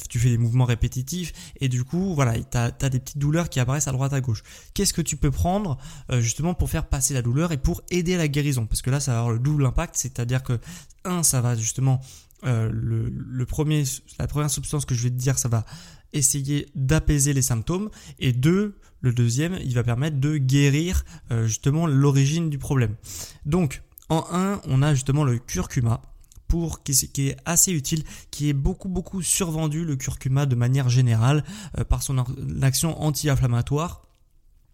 tu 0.10 0.20
fais 0.20 0.30
des 0.30 0.38
mouvements 0.38 0.66
répétitifs 0.66 1.34
et 1.60 1.70
du 1.70 1.84
coup 1.84 2.14
voilà 2.16 2.34
t'as 2.44 2.72
as 2.82 2.90
des 2.90 3.00
petites 3.00 3.18
douleurs 3.18 3.50
qui 3.50 3.60
apparaissent 3.60 3.77
à 3.86 3.92
droite 3.92 4.14
à 4.14 4.22
gauche. 4.22 4.44
Qu'est-ce 4.74 4.94
que 4.94 5.02
tu 5.02 5.18
peux 5.18 5.32
prendre 5.32 5.78
euh, 6.10 6.22
justement 6.22 6.54
pour 6.54 6.70
faire 6.70 6.88
passer 6.88 7.14
la 7.14 7.22
douleur 7.22 7.52
et 7.52 7.58
pour 7.58 7.82
aider 7.92 8.16
à 8.16 8.18
la 8.18 8.28
guérison? 8.28 8.66
Parce 8.66 8.82
que 8.82 8.90
là, 8.90 9.00
ça 9.00 9.12
va 9.12 9.20
avoir 9.20 9.34
le 9.34 9.40
double 9.40 9.66
impact, 9.66 9.96
c'est-à-dire 9.98 10.42
que 10.44 10.60
un, 11.04 11.22
ça 11.24 11.42
va 11.42 11.56
justement 11.56 12.02
euh, 12.46 12.70
le, 12.72 13.46
premier, 13.46 13.84
la 14.20 14.28
première 14.28 14.50
substance 14.50 14.86
que 14.86 14.96
je 14.96 15.04
vais 15.04 15.10
te 15.10 15.16
dire, 15.16 15.38
ça 15.38 15.50
va 15.50 15.66
essayer 16.14 16.70
d'apaiser 16.76 17.34
les 17.34 17.42
symptômes 17.42 17.90
et 18.20 18.32
deux, 18.32 18.78
le 19.02 19.12
deuxième, 19.12 19.58
il 19.64 19.74
va 19.74 19.84
permettre 19.84 20.20
de 20.20 20.38
guérir 20.38 21.04
euh, 21.32 21.48
justement 21.48 21.86
l'origine 21.86 22.50
du 22.50 22.58
problème. 22.58 22.96
Donc 23.46 23.82
en 24.10 24.26
un, 24.32 24.62
on 24.66 24.82
a 24.82 24.94
justement 24.94 25.24
le 25.24 25.38
curcuma 25.38 26.02
pour 26.48 26.84
qui, 26.84 26.92
est 27.28 27.38
assez 27.46 27.72
utile, 27.72 28.04
qui 28.32 28.50
est 28.50 28.54
beaucoup 28.54 28.90
beaucoup 28.90 29.22
survendu 29.22 29.86
le 29.86 29.96
curcuma 29.96 30.46
de 30.46 30.56
manière 30.56 30.90
générale 30.90 31.44
euh, 31.78 31.84
par 31.84 32.04
son 32.04 32.24
action 32.62 33.02
anti-inflammatoire 33.02 34.07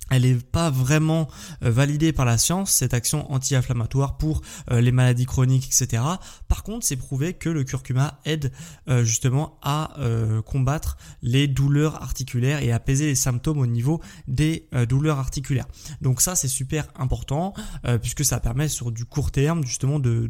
elle 0.09 0.23
n'est 0.23 0.35
pas 0.35 0.69
vraiment 0.69 1.27
euh, 1.63 1.71
validée 1.71 2.11
par 2.13 2.25
la 2.25 2.37
science, 2.37 2.71
cette 2.71 2.93
action 2.93 3.31
anti-inflammatoire 3.31 4.17
pour 4.17 4.41
euh, 4.71 4.81
les 4.81 4.91
maladies 4.91 5.25
chroniques, 5.25 5.67
etc. 5.67 6.03
Par 6.47 6.63
contre, 6.63 6.85
c'est 6.85 6.95
prouvé 6.95 7.33
que 7.33 7.49
le 7.49 7.63
curcuma 7.63 8.19
aide 8.25 8.51
euh, 8.89 9.03
justement 9.03 9.57
à 9.61 9.93
combattre 10.45 10.97
les 11.21 11.47
douleurs 11.47 12.01
articulaires 12.01 12.61
et 12.61 12.71
apaiser 12.71 13.05
les 13.05 13.15
symptômes 13.15 13.59
au 13.59 13.65
niveau 13.65 14.01
des 14.27 14.67
douleurs 14.87 15.19
articulaires. 15.19 15.67
Donc 16.01 16.21
ça, 16.21 16.35
c'est 16.35 16.47
super 16.47 16.87
important 16.95 17.53
puisque 18.01 18.25
ça 18.25 18.39
permet 18.39 18.67
sur 18.67 18.91
du 18.91 19.05
court 19.05 19.31
terme 19.31 19.63
justement 19.63 19.99
de 19.99 20.29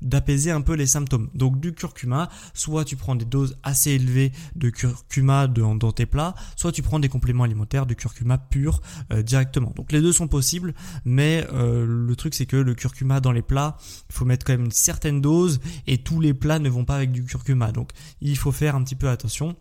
d'apaiser 0.00 0.50
un 0.50 0.60
peu 0.60 0.74
les 0.74 0.86
symptômes. 0.86 1.30
Donc 1.34 1.60
du 1.60 1.72
curcuma, 1.72 2.28
soit 2.54 2.84
tu 2.84 2.96
prends 2.96 3.14
des 3.14 3.24
doses 3.24 3.58
assez 3.62 3.90
élevées 3.90 4.32
de 4.56 4.70
curcuma 4.70 5.46
dans, 5.46 5.92
tes 5.92 6.06
plats, 6.06 6.34
soit 6.56 6.72
tu 6.72 6.82
prends 6.82 6.98
des 6.98 7.08
compléments 7.08 7.44
alimentaires 7.44 7.86
de 7.86 7.94
curcuma 7.94 8.38
pur 8.38 8.80
directement. 9.20 9.72
Donc 9.76 9.92
les 9.92 10.00
deux 10.00 10.12
sont 10.12 10.28
possibles, 10.28 10.74
mais 11.04 11.44
euh, 11.52 11.84
le 11.86 12.16
truc 12.16 12.34
c'est 12.34 12.46
que 12.46 12.56
le 12.56 12.74
curcuma 12.74 13.20
dans 13.20 13.32
les 13.32 13.42
plats, 13.42 13.76
il 14.08 14.14
faut 14.14 14.24
mettre 14.24 14.46
quand 14.46 14.52
même 14.52 14.66
une 14.66 14.70
certaine 14.70 15.20
dose 15.20 15.60
et 15.86 15.98
tous 15.98 16.20
les 16.20 16.32
plats 16.32 16.58
ne 16.58 16.70
vont 16.70 16.84
pas 16.84 16.96
avec 16.96 17.12
du 17.12 17.24
curcuma. 17.24 17.72
Donc 17.72 17.90
il 18.20 18.38
faut 18.38 18.52
faire 18.52 18.76
un 18.76 18.82
petit 18.82 18.96
peu 18.96 19.08
attention. 19.08 19.56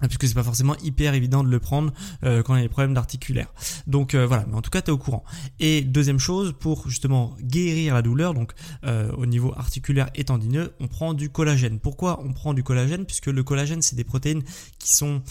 Ah, 0.00 0.06
puisque 0.06 0.28
c'est 0.28 0.34
pas 0.34 0.44
forcément 0.44 0.76
hyper 0.82 1.14
évident 1.14 1.42
de 1.42 1.48
le 1.48 1.58
prendre 1.58 1.92
euh, 2.24 2.42
quand 2.42 2.54
il 2.54 2.58
y 2.58 2.60
a 2.60 2.64
des 2.64 2.68
problèmes 2.68 2.94
d'articulaire. 2.94 3.52
Donc 3.86 4.14
euh, 4.14 4.26
voilà, 4.26 4.46
mais 4.48 4.54
en 4.54 4.62
tout 4.62 4.70
cas 4.70 4.82
tu 4.82 4.90
au 4.90 4.98
courant. 4.98 5.24
Et 5.60 5.82
deuxième 5.82 6.18
chose, 6.18 6.54
pour 6.58 6.88
justement 6.88 7.36
guérir 7.40 7.94
la 7.94 8.02
douleur, 8.02 8.34
donc 8.34 8.52
euh, 8.84 9.10
au 9.12 9.26
niveau 9.26 9.52
articulaire 9.56 10.10
et 10.14 10.24
tendineux, 10.24 10.72
on 10.80 10.88
prend 10.88 11.14
du 11.14 11.30
collagène. 11.30 11.80
Pourquoi 11.80 12.20
on 12.24 12.32
prend 12.32 12.54
du 12.54 12.62
collagène? 12.62 13.04
Puisque 13.04 13.26
le 13.26 13.42
collagène 13.42 13.82
c'est 13.82 13.96
des 13.96 14.04
protéines 14.04 14.42
qui 14.78 14.94
sont 14.94 15.22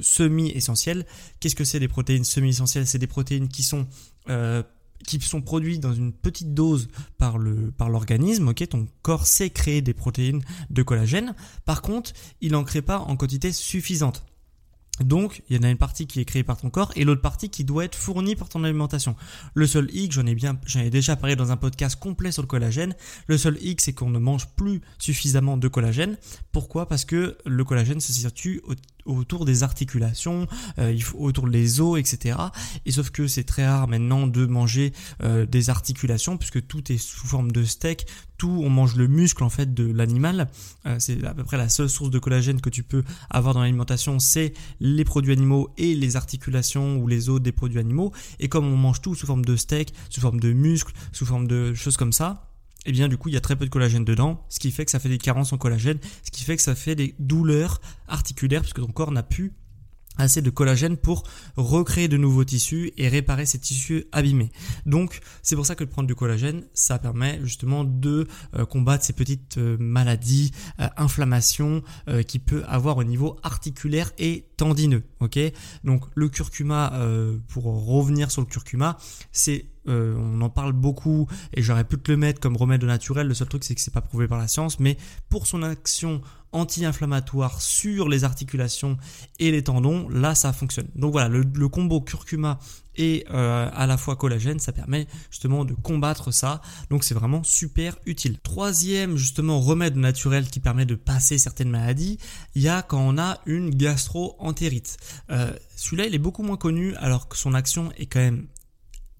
semi-essentielles. 0.00 1.06
Qu'est-ce 1.40 1.54
que 1.54 1.64
c'est 1.64 1.80
des 1.80 1.88
protéines 1.88 2.24
semi-essentielles? 2.24 2.86
C'est 2.86 2.98
des 2.98 3.06
protéines 3.06 3.48
qui 3.48 3.62
sont 3.62 3.86
qui 5.06 5.20
sont 5.20 5.40
produits 5.40 5.78
dans 5.78 5.94
une 5.94 6.12
petite 6.12 6.54
dose 6.54 6.88
par 7.18 7.38
le 7.38 7.70
par 7.70 7.88
l'organisme, 7.88 8.48
ok, 8.48 8.68
ton 8.68 8.86
corps 9.02 9.26
sait 9.26 9.50
créer 9.50 9.80
des 9.82 9.94
protéines 9.94 10.42
de 10.70 10.82
collagène. 10.82 11.34
Par 11.64 11.82
contre, 11.82 12.12
il 12.40 12.52
n'en 12.52 12.64
crée 12.64 12.82
pas 12.82 12.98
en 12.98 13.16
quantité 13.16 13.52
suffisante. 13.52 14.24
Donc, 15.00 15.42
il 15.48 15.56
y 15.56 15.58
en 15.58 15.62
a 15.62 15.70
une 15.70 15.76
partie 15.76 16.06
qui 16.06 16.20
est 16.20 16.24
créée 16.24 16.42
par 16.42 16.56
ton 16.56 16.70
corps 16.70 16.90
et 16.96 17.04
l'autre 17.04 17.20
partie 17.20 17.50
qui 17.50 17.64
doit 17.64 17.84
être 17.84 17.94
fournie 17.94 18.34
par 18.34 18.48
ton 18.48 18.64
alimentation. 18.64 19.14
Le 19.54 19.66
seul 19.66 19.94
hic, 19.94 20.12
j'en 20.12 20.24
ai 20.26 20.34
bien, 20.34 20.58
j'en 20.64 20.80
ai 20.80 20.90
déjà 20.90 21.16
parlé 21.16 21.36
dans 21.36 21.52
un 21.52 21.56
podcast 21.56 21.98
complet 21.98 22.32
sur 22.32 22.42
le 22.42 22.48
collagène. 22.48 22.94
Le 23.26 23.36
seul 23.36 23.58
hic, 23.62 23.80
c'est 23.80 23.92
qu'on 23.92 24.10
ne 24.10 24.18
mange 24.18 24.48
plus 24.56 24.80
suffisamment 24.98 25.56
de 25.58 25.68
collagène. 25.68 26.16
Pourquoi? 26.50 26.88
Parce 26.88 27.04
que 27.04 27.36
le 27.44 27.64
collagène 27.64 28.00
se 28.00 28.12
situe 28.12 28.62
autour 29.06 29.44
des 29.44 29.62
articulations, 29.62 30.46
euh, 30.78 30.96
autour 31.18 31.48
des 31.48 31.80
os, 31.80 31.98
etc. 31.98 32.38
Et 32.84 32.92
sauf 32.92 33.10
que 33.10 33.26
c'est 33.26 33.44
très 33.44 33.66
rare 33.66 33.88
maintenant 33.88 34.26
de 34.26 34.46
manger 34.46 34.92
euh, 35.22 35.46
des 35.46 35.70
articulations 35.70 36.36
puisque 36.36 36.66
tout 36.66 36.92
est 36.92 36.98
sous 36.98 37.26
forme 37.26 37.52
de 37.52 37.64
steak, 37.64 38.06
tout 38.38 38.60
on 38.64 38.70
mange 38.70 38.96
le 38.96 39.08
muscle 39.08 39.42
en 39.42 39.48
fait 39.48 39.72
de 39.72 39.90
l'animal. 39.90 40.48
Euh, 40.86 40.96
c'est 40.98 41.24
à 41.24 41.34
peu 41.34 41.44
près 41.44 41.56
la 41.56 41.68
seule 41.68 41.88
source 41.88 42.10
de 42.10 42.18
collagène 42.18 42.60
que 42.60 42.70
tu 42.70 42.82
peux 42.82 43.02
avoir 43.30 43.54
dans 43.54 43.60
l'alimentation, 43.60 44.18
c'est 44.18 44.52
les 44.80 45.04
produits 45.04 45.32
animaux 45.32 45.70
et 45.78 45.94
les 45.94 46.16
articulations 46.16 46.98
ou 46.98 47.06
les 47.06 47.28
os 47.28 47.40
des 47.40 47.52
produits 47.52 47.78
animaux. 47.78 48.12
Et 48.40 48.48
comme 48.48 48.66
on 48.66 48.76
mange 48.76 49.00
tout 49.00 49.14
sous 49.14 49.26
forme 49.26 49.44
de 49.44 49.56
steak, 49.56 49.94
sous 50.10 50.20
forme 50.20 50.40
de 50.40 50.52
muscle, 50.52 50.92
sous 51.12 51.26
forme 51.26 51.46
de 51.46 51.74
choses 51.74 51.96
comme 51.96 52.12
ça, 52.12 52.46
et 52.86 52.90
eh 52.90 52.92
bien 52.92 53.08
du 53.08 53.18
coup 53.18 53.28
il 53.28 53.34
y 53.34 53.36
a 53.36 53.40
très 53.40 53.56
peu 53.56 53.64
de 53.64 53.70
collagène 53.70 54.04
dedans, 54.04 54.44
ce 54.48 54.60
qui 54.60 54.70
fait 54.70 54.84
que 54.84 54.92
ça 54.92 55.00
fait 55.00 55.08
des 55.08 55.18
carences 55.18 55.52
en 55.52 55.58
collagène, 55.58 55.98
ce 56.22 56.30
qui 56.30 56.44
fait 56.44 56.54
que 56.54 56.62
ça 56.62 56.76
fait 56.76 56.94
des 56.94 57.16
douleurs 57.18 57.80
articulaires 58.06 58.60
parce 58.60 58.72
que 58.72 58.80
ton 58.80 58.92
corps 58.92 59.10
n'a 59.10 59.24
plus 59.24 59.54
assez 60.18 60.42
de 60.42 60.50
collagène 60.50 60.96
pour 60.96 61.24
recréer 61.56 62.08
de 62.08 62.16
nouveaux 62.16 62.44
tissus 62.44 62.92
et 62.96 63.08
réparer 63.08 63.46
ces 63.46 63.58
tissus 63.58 64.04
abîmés. 64.12 64.50
Donc 64.84 65.20
c'est 65.42 65.56
pour 65.56 65.66
ça 65.66 65.74
que 65.74 65.84
de 65.84 65.88
prendre 65.88 66.06
du 66.06 66.14
collagène, 66.14 66.64
ça 66.74 66.98
permet 66.98 67.40
justement 67.42 67.84
de 67.84 68.26
euh, 68.54 68.64
combattre 68.64 69.04
ces 69.04 69.12
petites 69.12 69.58
euh, 69.58 69.76
maladies, 69.78 70.52
euh, 70.80 70.88
inflammations 70.96 71.82
qui 72.26 72.38
peut 72.38 72.62
avoir 72.66 72.96
au 72.96 73.04
niveau 73.04 73.36
articulaire 73.42 74.12
et 74.18 74.46
tendineux. 74.56 75.02
Ok, 75.20 75.38
donc 75.84 76.04
le 76.14 76.28
curcuma, 76.28 76.92
pour 77.48 77.64
revenir 77.64 78.30
sur 78.30 78.42
le 78.42 78.46
curcuma, 78.46 78.96
c'est 79.32 79.66
on 79.86 80.40
en 80.40 80.50
parle 80.50 80.72
beaucoup 80.72 81.28
et 81.54 81.62
j'aurais 81.62 81.84
pu 81.84 81.98
te 81.98 82.10
le 82.10 82.16
mettre 82.16 82.40
comme 82.40 82.56
remède 82.56 82.84
naturel. 82.84 83.28
Le 83.28 83.34
seul 83.34 83.48
truc, 83.48 83.64
c'est 83.64 83.74
que 83.74 83.80
c'est 83.80 83.92
pas 83.92 84.00
prouvé 84.00 84.28
par 84.28 84.38
la 84.38 84.48
science, 84.48 84.80
mais 84.80 84.96
pour 85.28 85.46
son 85.46 85.62
action 85.62 86.20
anti-inflammatoire 86.56 87.60
sur 87.60 88.08
les 88.08 88.24
articulations 88.24 88.96
et 89.38 89.50
les 89.50 89.62
tendons, 89.62 90.08
là, 90.08 90.34
ça 90.34 90.52
fonctionne. 90.52 90.88
Donc 90.94 91.12
voilà, 91.12 91.28
le, 91.28 91.68
combo 91.68 92.00
curcuma 92.00 92.58
et 92.96 93.26
euh, 93.30 93.68
à 93.74 93.86
la 93.86 93.98
fois 93.98 94.16
collagène, 94.16 94.58
ça 94.58 94.72
permet 94.72 95.06
justement 95.30 95.64
de 95.64 95.74
combattre 95.74 96.32
ça. 96.32 96.62
Donc 96.88 97.04
c'est 97.04 97.14
vraiment 97.14 97.42
super 97.42 97.98
utile. 98.06 98.38
Troisième 98.42 99.16
justement 99.16 99.60
remède 99.60 99.96
naturel 99.96 100.48
qui 100.48 100.60
permet 100.60 100.86
de 100.86 100.94
passer 100.94 101.36
certaines 101.36 101.70
maladies, 101.70 102.18
il 102.54 102.62
y 102.62 102.68
a 102.68 102.82
quand 102.82 103.00
on 103.00 103.18
a 103.18 103.38
une 103.44 103.70
gastro-entérite. 103.70 104.96
Euh, 105.30 105.52
celui-là, 105.76 106.06
il 106.06 106.14
est 106.14 106.18
beaucoup 106.18 106.42
moins 106.42 106.56
connu 106.56 106.94
alors 106.96 107.28
que 107.28 107.36
son 107.36 107.52
action 107.52 107.92
est 107.98 108.06
quand 108.06 108.20
même 108.20 108.46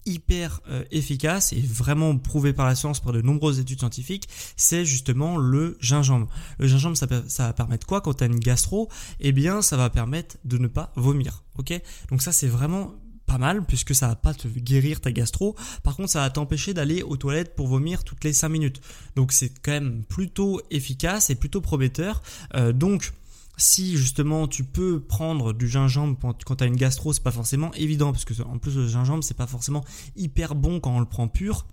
hyper 0.07 0.61
euh, 0.69 0.83
efficace 0.91 1.53
et 1.53 1.61
vraiment 1.61 2.17
prouvé 2.17 2.53
par 2.53 2.65
la 2.65 2.75
science 2.75 2.99
par 2.99 3.13
de 3.13 3.21
nombreuses 3.21 3.59
études 3.59 3.79
scientifiques, 3.79 4.27
c'est 4.55 4.85
justement 4.85 5.37
le 5.37 5.77
gingembre. 5.79 6.27
Le 6.57 6.67
gingembre, 6.67 6.97
ça, 6.97 7.05
va 7.05 7.53
permettre 7.53 7.85
quoi 7.85 8.01
quand 8.01 8.15
tu 8.15 8.23
as 8.23 8.27
une 8.27 8.39
gastro? 8.39 8.89
Eh 9.19 9.31
bien, 9.31 9.61
ça 9.61 9.77
va 9.77 9.89
permettre 9.89 10.37
de 10.45 10.57
ne 10.57 10.67
pas 10.67 10.91
vomir. 10.95 11.43
Ok? 11.57 11.79
Donc 12.09 12.21
ça, 12.21 12.31
c'est 12.31 12.47
vraiment 12.47 12.95
pas 13.25 13.37
mal 13.37 13.65
puisque 13.65 13.93
ça 13.93 14.07
va 14.07 14.15
pas 14.15 14.33
te 14.33 14.47
guérir 14.47 15.01
ta 15.01 15.11
gastro. 15.11 15.55
Par 15.83 15.95
contre, 15.95 16.09
ça 16.09 16.21
va 16.21 16.29
t'empêcher 16.29 16.73
d'aller 16.73 17.03
aux 17.03 17.17
toilettes 17.17 17.55
pour 17.55 17.67
vomir 17.67 18.03
toutes 18.03 18.23
les 18.23 18.33
5 18.33 18.49
minutes. 18.49 18.81
Donc 19.15 19.33
c'est 19.33 19.51
quand 19.61 19.73
même 19.73 20.03
plutôt 20.05 20.61
efficace 20.71 21.29
et 21.29 21.35
plutôt 21.35 21.61
prometteur. 21.61 22.23
Euh, 22.55 22.71
donc 22.71 23.11
si 23.57 23.97
justement 23.97 24.47
tu 24.47 24.63
peux 24.63 25.01
prendre 25.01 25.51
du 25.51 25.67
gingembre 25.67 26.17
quand 26.45 26.55
tu 26.55 26.63
as 26.63 26.67
une 26.67 26.75
gastro, 26.75 27.11
c'est 27.11 27.23
pas 27.23 27.31
forcément 27.31 27.73
évident 27.73 28.11
parce 28.11 28.23
que 28.23 28.41
en 28.43 28.59
plus 28.59 28.75
le 28.75 28.87
gingembre 28.87 29.23
c'est 29.23 29.37
pas 29.37 29.47
forcément 29.47 29.83
hyper 30.15 30.55
bon 30.55 30.79
quand 30.79 30.95
on 30.95 30.99
le 30.99 31.05
prend 31.05 31.27
pur. 31.27 31.65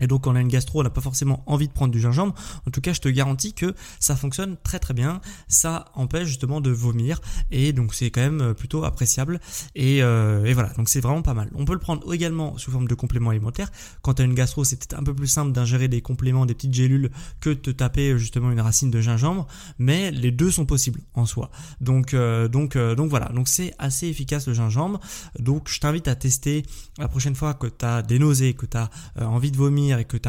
Et 0.00 0.06
donc 0.06 0.24
quand 0.24 0.32
on 0.32 0.36
a 0.36 0.40
une 0.40 0.48
gastro, 0.48 0.80
on 0.80 0.82
n'a 0.82 0.90
pas 0.90 1.00
forcément 1.00 1.42
envie 1.46 1.68
de 1.68 1.72
prendre 1.72 1.92
du 1.92 2.00
gingembre. 2.00 2.34
En 2.66 2.70
tout 2.70 2.80
cas, 2.80 2.92
je 2.92 3.00
te 3.00 3.08
garantis 3.08 3.52
que 3.52 3.74
ça 4.00 4.16
fonctionne 4.16 4.56
très 4.62 4.78
très 4.78 4.94
bien. 4.94 5.20
Ça 5.48 5.86
empêche 5.94 6.28
justement 6.28 6.60
de 6.60 6.70
vomir 6.70 7.20
et 7.50 7.72
donc 7.72 7.94
c'est 7.94 8.10
quand 8.10 8.20
même 8.20 8.40
euh, 8.40 8.54
plutôt 8.54 8.84
appréciable. 8.84 9.40
Et, 9.74 10.02
euh, 10.02 10.44
et 10.44 10.54
voilà, 10.54 10.70
donc 10.74 10.88
c'est 10.88 11.00
vraiment 11.00 11.22
pas 11.22 11.34
mal. 11.34 11.50
On 11.54 11.64
peut 11.64 11.72
le 11.72 11.78
prendre 11.78 12.12
également 12.12 12.56
sous 12.58 12.70
forme 12.70 12.88
de 12.88 12.94
complément 12.94 13.30
alimentaire. 13.30 13.70
Quand 14.02 14.14
tu 14.14 14.22
as 14.22 14.24
une 14.24 14.34
gastro, 14.34 14.64
c'est 14.64 14.76
peut-être 14.76 14.98
un 14.98 15.04
peu 15.04 15.14
plus 15.14 15.26
simple 15.26 15.52
d'ingérer 15.52 15.88
des 15.88 16.00
compléments, 16.00 16.46
des 16.46 16.54
petites 16.54 16.74
gélules 16.74 17.10
que 17.40 17.50
de 17.50 17.72
taper 17.72 18.10
euh, 18.10 18.18
justement 18.18 18.50
une 18.50 18.60
racine 18.60 18.90
de 18.90 19.00
gingembre, 19.00 19.46
mais 19.78 20.10
les 20.10 20.30
deux 20.30 20.50
sont 20.50 20.66
possibles 20.66 21.00
en 21.14 21.26
soi. 21.26 21.50
Donc 21.80 22.14
donc 22.14 22.76
voilà, 22.76 23.26
donc 23.26 23.48
c'est 23.48 23.74
assez 23.78 24.06
efficace 24.06 24.46
le 24.48 24.54
gingembre. 24.54 25.00
Donc 25.38 25.68
je 25.68 25.80
t'invite 25.80 26.08
à 26.08 26.14
tester 26.14 26.64
la 26.98 27.08
prochaine 27.08 27.34
fois 27.34 27.54
que 27.54 27.66
tu 27.66 27.84
as 27.84 28.02
des 28.02 28.18
nausées, 28.18 28.54
que 28.54 28.66
tu 28.66 28.76
as 28.76 28.90
envie 29.16 29.50
de 29.50 29.56
vomir 29.56 29.87
et 29.96 30.04
que 30.04 30.16
tu 30.16 30.28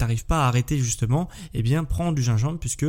n'arrives 0.00 0.26
pas 0.26 0.44
à 0.44 0.48
arrêter 0.48 0.78
justement, 0.78 1.28
eh 1.52 1.62
bien 1.62 1.84
prends 1.84 2.12
du 2.12 2.22
gingembre 2.22 2.58
puisque 2.58 2.86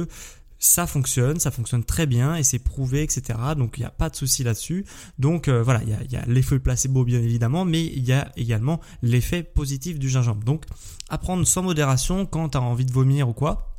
ça 0.58 0.88
fonctionne, 0.88 1.40
ça 1.40 1.52
fonctionne 1.52 1.84
très 1.84 2.06
bien 2.06 2.36
et 2.36 2.44
c'est 2.44 2.60
prouvé, 2.60 3.04
etc. 3.04 3.38
Donc 3.58 3.78
il 3.78 3.82
n'y 3.82 3.86
a 3.86 3.92
pas 3.92 4.10
de 4.10 4.16
souci 4.16 4.44
là-dessus. 4.44 4.86
Donc 5.20 5.48
euh, 5.48 5.62
voilà, 5.62 5.82
il 5.84 5.90
y 5.90 5.94
a, 5.94 6.04
y 6.04 6.16
a 6.16 6.26
l'effet 6.26 6.60
placebo 6.60 7.04
bien 7.04 7.20
évidemment, 7.20 7.66
mais 7.66 7.86
il 7.86 8.06
y 8.06 8.14
a 8.14 8.32
également 8.36 8.80
l'effet 9.02 9.44
positif 9.44 10.00
du 10.00 10.10
gingembre. 10.10 10.44
Donc 10.44 10.66
à 11.10 11.18
prendre 11.18 11.46
sans 11.46 11.64
modération 11.64 12.26
quand 12.26 12.50
tu 12.50 12.58
as 12.58 12.62
envie 12.62 12.86
de 12.86 12.94
vomir 12.94 13.30
ou 13.30 13.34
quoi. 13.34 13.75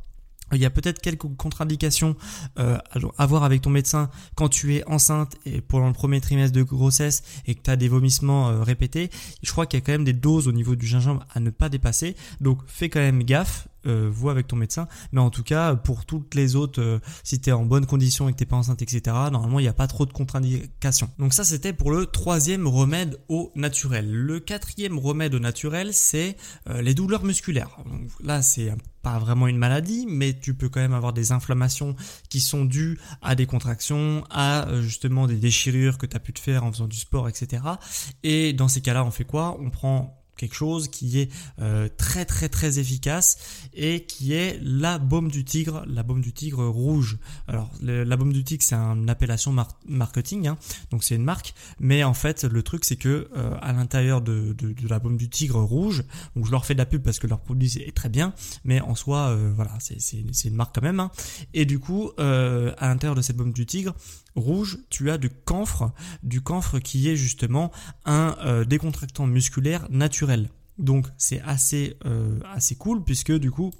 Il 0.53 0.59
y 0.59 0.65
a 0.65 0.69
peut-être 0.69 1.01
quelques 1.01 1.27
contre-indications 1.35 2.15
euh, 2.59 2.77
à 3.17 3.25
voir 3.25 3.43
avec 3.43 3.61
ton 3.61 3.69
médecin 3.69 4.09
quand 4.35 4.49
tu 4.49 4.75
es 4.75 4.83
enceinte 4.87 5.35
et 5.45 5.61
pendant 5.61 5.87
le 5.87 5.93
premier 5.93 6.21
trimestre 6.21 6.55
de 6.55 6.63
grossesse 6.63 7.23
et 7.45 7.55
que 7.55 7.61
tu 7.61 7.69
as 7.69 7.75
des 7.75 7.89
vomissements 7.89 8.49
euh, 8.49 8.63
répétés. 8.63 9.09
Je 9.43 9.51
crois 9.51 9.65
qu'il 9.65 9.79
y 9.79 9.83
a 9.83 9.85
quand 9.85 9.91
même 9.91 10.05
des 10.05 10.13
doses 10.13 10.47
au 10.47 10.51
niveau 10.53 10.75
du 10.75 10.87
gingembre 10.87 11.25
à 11.33 11.39
ne 11.39 11.49
pas 11.49 11.69
dépasser. 11.69 12.15
Donc 12.39 12.59
fais 12.67 12.89
quand 12.89 12.99
même 12.99 13.23
gaffe 13.23 13.67
euh, 13.87 14.11
avec 14.29 14.47
ton 14.47 14.55
médecin. 14.55 14.87
Mais 15.11 15.21
en 15.21 15.29
tout 15.29 15.43
cas, 15.43 15.75
pour 15.75 16.05
toutes 16.05 16.35
les 16.35 16.55
autres, 16.55 16.81
euh, 16.81 16.99
si 17.23 17.39
tu 17.39 17.49
es 17.49 17.53
en 17.53 17.65
bonne 17.65 17.85
condition 17.85 18.27
et 18.27 18.33
que 18.33 18.37
t'es 18.37 18.45
pas 18.45 18.55
enceinte, 18.55 18.81
etc., 18.81 19.01
normalement, 19.31 19.59
il 19.59 19.63
n'y 19.63 19.69
a 19.69 19.73
pas 19.73 19.87
trop 19.87 20.05
de 20.05 20.13
contre-indications. 20.13 21.09
Donc 21.19 21.33
ça, 21.33 21.43
c'était 21.43 21.73
pour 21.73 21.91
le 21.91 22.05
troisième 22.05 22.67
remède 22.67 23.19
au 23.29 23.51
naturel. 23.55 24.11
Le 24.11 24.39
quatrième 24.39 24.97
remède 24.99 25.35
au 25.35 25.39
naturel, 25.39 25.93
c'est 25.93 26.37
euh, 26.69 26.81
les 26.81 26.93
douleurs 26.93 27.23
musculaires. 27.23 27.77
Donc, 27.85 28.09
là, 28.21 28.41
c'est 28.41 28.73
pas 29.01 29.19
vraiment 29.19 29.47
une 29.47 29.57
maladie, 29.57 30.05
mais 30.09 30.37
tu 30.37 30.53
peux 30.53 30.69
quand 30.69 30.81
même 30.81 30.93
avoir 30.93 31.13
des 31.13 31.31
inflammations 31.31 31.95
qui 32.29 32.41
sont 32.41 32.65
dues 32.65 32.99
à 33.21 33.35
des 33.35 33.45
contractions, 33.45 34.23
à 34.29 34.67
justement 34.81 35.27
des 35.27 35.37
déchirures 35.37 35.97
que 35.97 36.05
tu 36.05 36.17
as 36.17 36.19
pu 36.19 36.33
te 36.33 36.39
faire 36.39 36.63
en 36.63 36.71
faisant 36.71 36.87
du 36.87 36.97
sport, 36.97 37.29
etc. 37.29 37.63
Et 38.23 38.53
dans 38.53 38.67
ces 38.67 38.81
cas-là, 38.81 39.05
on 39.05 39.11
fait 39.11 39.23
quoi? 39.23 39.57
On 39.61 39.69
prend 39.69 40.16
quelque 40.37 40.55
chose 40.55 40.87
qui 40.87 41.19
est 41.19 41.31
euh, 41.59 41.89
très 41.97 42.25
très 42.25 42.49
très 42.49 42.79
efficace 42.79 43.37
et 43.73 44.05
qui 44.05 44.33
est 44.33 44.59
la 44.61 44.97
baume 44.99 45.29
du 45.29 45.43
tigre, 45.43 45.83
la 45.87 46.03
baume 46.03 46.21
du 46.21 46.33
tigre 46.33 46.65
rouge. 46.65 47.17
Alors 47.47 47.71
la 47.81 48.17
baume 48.17 48.33
du 48.33 48.43
tigre 48.43 48.63
c'est 48.63 48.75
une 48.75 49.09
appellation 49.09 49.55
marketing, 49.87 50.47
hein, 50.47 50.57
donc 50.91 51.03
c'est 51.03 51.15
une 51.15 51.23
marque, 51.23 51.53
mais 51.79 52.03
en 52.03 52.13
fait 52.13 52.43
le 52.43 52.63
truc 52.63 52.85
c'est 52.85 52.95
que 52.95 53.29
euh, 53.35 53.55
à 53.61 53.73
l'intérieur 53.73 54.21
de, 54.21 54.55
la 54.87 54.99
baume 54.99 55.17
du 55.17 55.29
tigre 55.29 55.61
rouge, 55.61 56.03
donc 56.35 56.45
je 56.45 56.51
leur 56.51 56.65
fais 56.65 56.73
de 56.73 56.79
la 56.79 56.85
pub 56.85 57.01
parce 57.01 57.19
que 57.19 57.27
leur 57.27 57.39
produit 57.39 57.77
est 57.77 57.95
très 57.95 58.09
bien, 58.09 58.33
mais 58.63 58.79
en 58.81 58.95
soi 58.95 59.29
euh, 59.29 59.51
voilà 59.55 59.71
c'est 59.79 60.47
une 60.47 60.55
marque 60.55 60.75
quand 60.75 60.83
même, 60.83 60.99
hein. 60.99 61.11
et 61.53 61.65
du 61.65 61.79
coup 61.79 62.11
à 62.17 62.87
l'intérieur 62.87 63.15
de 63.15 63.21
cette 63.21 63.37
baume 63.37 63.53
du 63.53 63.65
tigre 63.65 63.93
rouge, 64.37 64.79
tu 64.89 65.11
as 65.11 65.17
du 65.17 65.29
camphre, 65.29 65.91
du 66.23 66.41
camphre 66.41 66.79
qui 66.79 67.09
est 67.09 67.15
justement 67.15 67.71
un 68.05 68.35
euh, 68.45 68.63
décontractant 68.63 69.27
musculaire 69.27 69.87
naturel. 69.89 70.49
Donc 70.77 71.07
c'est 71.17 71.41
assez, 71.41 71.97
euh, 72.05 72.39
assez 72.53 72.75
cool 72.75 73.03
puisque 73.03 73.31
du 73.31 73.51
coup 73.51 73.73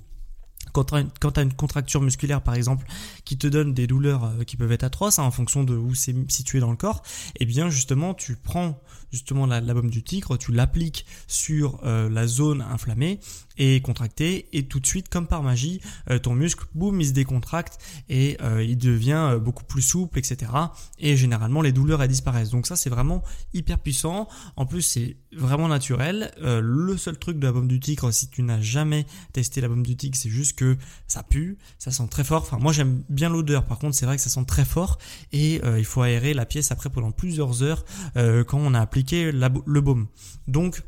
quand 0.84 1.32
tu 1.32 1.40
as, 1.40 1.44
une 1.44 1.54
contracture 1.54 2.02
musculaire 2.02 2.42
par 2.42 2.56
exemple 2.56 2.86
qui 3.26 3.38
te 3.38 3.48
donne 3.48 3.74
des 3.74 3.88
douleurs 3.88 4.26
euh, 4.26 4.44
qui 4.44 4.58
peuvent 4.58 4.72
être 4.72 4.84
atroces 4.84 5.20
hein, 5.20 5.24
en 5.24 5.32
fonction 5.32 5.64
de 5.64 5.76
où 5.76 5.96
c'est 5.96 6.16
situé 6.32 6.60
dans 6.60 6.72
le 6.72 6.78
corps, 6.78 7.04
eh 7.40 7.46
bien 7.46 7.70
justement 7.70 8.14
tu 8.14 8.36
prends 8.36 8.82
justement 9.12 9.46
la, 9.46 9.62
la 9.62 9.74
baume 9.74 9.90
du 9.90 10.04
tigre, 10.04 10.38
tu 10.38 10.52
l'appliques 10.52 11.06
sur 11.28 11.80
euh, 11.84 12.10
la 12.10 12.28
zone 12.28 12.62
inflammée 12.62 13.20
et 13.58 13.82
contractée 13.82 14.48
et 14.54 14.68
tout 14.68 14.80
de 14.80 14.86
suite 14.86 15.10
comme 15.10 15.28
par 15.28 15.42
magie 15.42 15.82
euh, 16.10 16.20
ton 16.20 16.36
muscle 16.36 16.66
boum 16.76 17.02
il 17.02 17.08
se 17.08 17.14
décontracte 17.14 17.80
et 18.10 18.38
il 18.62 18.78
devient 18.78 19.38
beaucoup 19.42 19.64
plus 19.64 19.82
souple 19.82 20.20
etc 20.20 20.52
et 21.00 21.18
généralement 21.18 21.62
les 21.62 21.72
douleurs 21.72 22.02
elles 22.02 22.10
disparaissent. 22.10 22.50
Donc 22.50 22.68
ça 22.68 22.76
c'est 22.76 22.90
vraiment 22.90 23.24
hyper 23.54 23.80
puissant. 23.80 24.28
En 24.56 24.66
plus 24.66 24.82
c'est 24.82 25.18
vraiment 25.36 25.68
naturel 25.68 26.32
le 26.42 26.98
seul 26.98 27.18
truc 27.18 27.38
de 27.38 27.46
la 27.46 27.52
baume 27.52 27.68
du 27.68 27.80
tigre 27.80 28.12
si 28.12 28.30
tu 28.30 28.44
n'as 28.44 28.62
jamais 28.62 29.06
testé 29.34 29.62
la 29.62 29.68
baume 29.68 29.84
du 29.84 29.96
tigre 29.96 30.18
c'est 30.18 30.30
juste 30.30 30.58
que 30.58 30.78
ça 31.08 31.24
pue, 31.24 31.58
ça 31.78 31.92
sent 31.92 32.08
très 32.10 32.24
fort. 32.24 32.42
Enfin, 32.42 32.58
moi 32.60 32.74
j'aime 32.74 33.04
bien 33.10 33.30
l'odeur. 33.30 33.66
Par 33.66 33.80
contre, 33.80 33.96
c'est 33.96 34.06
vrai 34.06 34.18
que 34.18 34.22
ça 34.22 34.30
sent 34.30 34.46
très 34.46 34.66
fort 34.66 34.98
et 35.32 35.62
euh, 35.64 35.80
il 35.80 35.86
faut 35.86 36.02
aérer 36.02 36.34
la 36.34 36.46
pièce 36.46 36.72
après 36.72 36.90
pendant 36.90 37.12
plusieurs 37.12 37.64
heures 37.64 37.86
euh, 38.16 38.44
quand 38.44 38.60
on 38.60 38.74
a 38.74 38.82
appliqué 38.82 39.32
le 39.32 39.82
baume. 39.82 40.08
Donc 40.48 40.82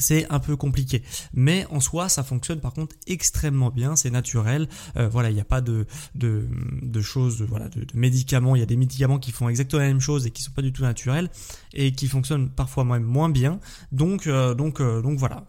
c'est 0.00 0.26
un 0.30 0.40
peu 0.40 0.56
compliqué. 0.56 1.02
Mais 1.32 1.66
en 1.70 1.80
soi, 1.80 2.08
ça 2.08 2.24
fonctionne 2.24 2.60
par 2.60 2.72
contre 2.72 2.96
extrêmement 3.06 3.70
bien, 3.70 3.94
c'est 3.94 4.10
naturel. 4.10 4.68
Euh, 4.96 5.08
voilà, 5.08 5.30
il 5.30 5.34
n'y 5.34 5.40
a 5.40 5.44
pas 5.44 5.60
de, 5.60 5.86
de, 6.14 6.48
de 6.82 7.00
choses, 7.00 7.42
voilà, 7.42 7.68
de, 7.68 7.86
médicaments. 7.94 8.56
Il 8.56 8.60
y 8.60 8.62
a 8.62 8.66
des 8.66 8.76
médicaments 8.76 9.18
qui 9.18 9.30
font 9.30 9.48
exactement 9.48 9.82
la 9.82 9.88
même 9.88 10.00
chose 10.00 10.26
et 10.26 10.30
qui 10.30 10.42
sont 10.42 10.52
pas 10.52 10.62
du 10.62 10.72
tout 10.72 10.82
naturels 10.82 11.30
et 11.72 11.92
qui 11.92 12.08
fonctionnent 12.08 12.48
parfois 12.48 12.84
même 12.84 13.04
moins 13.04 13.28
bien. 13.28 13.60
Donc, 13.92 14.26
euh, 14.26 14.54
donc, 14.54 14.80
euh, 14.80 15.02
donc 15.02 15.18
voilà, 15.18 15.46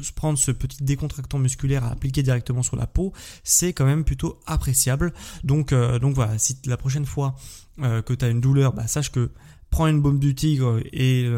se 0.00 0.12
prendre 0.12 0.38
ce 0.38 0.50
petit 0.50 0.82
décontractant 0.82 1.38
musculaire 1.38 1.84
à 1.84 1.90
appliquer 1.90 2.22
directement 2.22 2.62
sur 2.62 2.76
la 2.76 2.86
peau, 2.86 3.12
c'est 3.44 3.72
quand 3.72 3.84
même 3.84 4.04
plutôt 4.04 4.40
appréciable. 4.46 5.12
Donc, 5.44 5.72
donc 5.74 6.14
voilà, 6.14 6.38
si 6.38 6.56
la 6.66 6.76
prochaine 6.76 7.06
fois 7.06 7.36
que 7.78 8.12
tu 8.12 8.24
as 8.24 8.28
une 8.28 8.40
douleur, 8.40 8.72
bah, 8.72 8.86
sache 8.86 9.10
que 9.10 9.30
prends 9.70 9.86
une 9.86 10.00
baume 10.00 10.18
du 10.18 10.34
tigre 10.34 10.80
et 10.92 11.30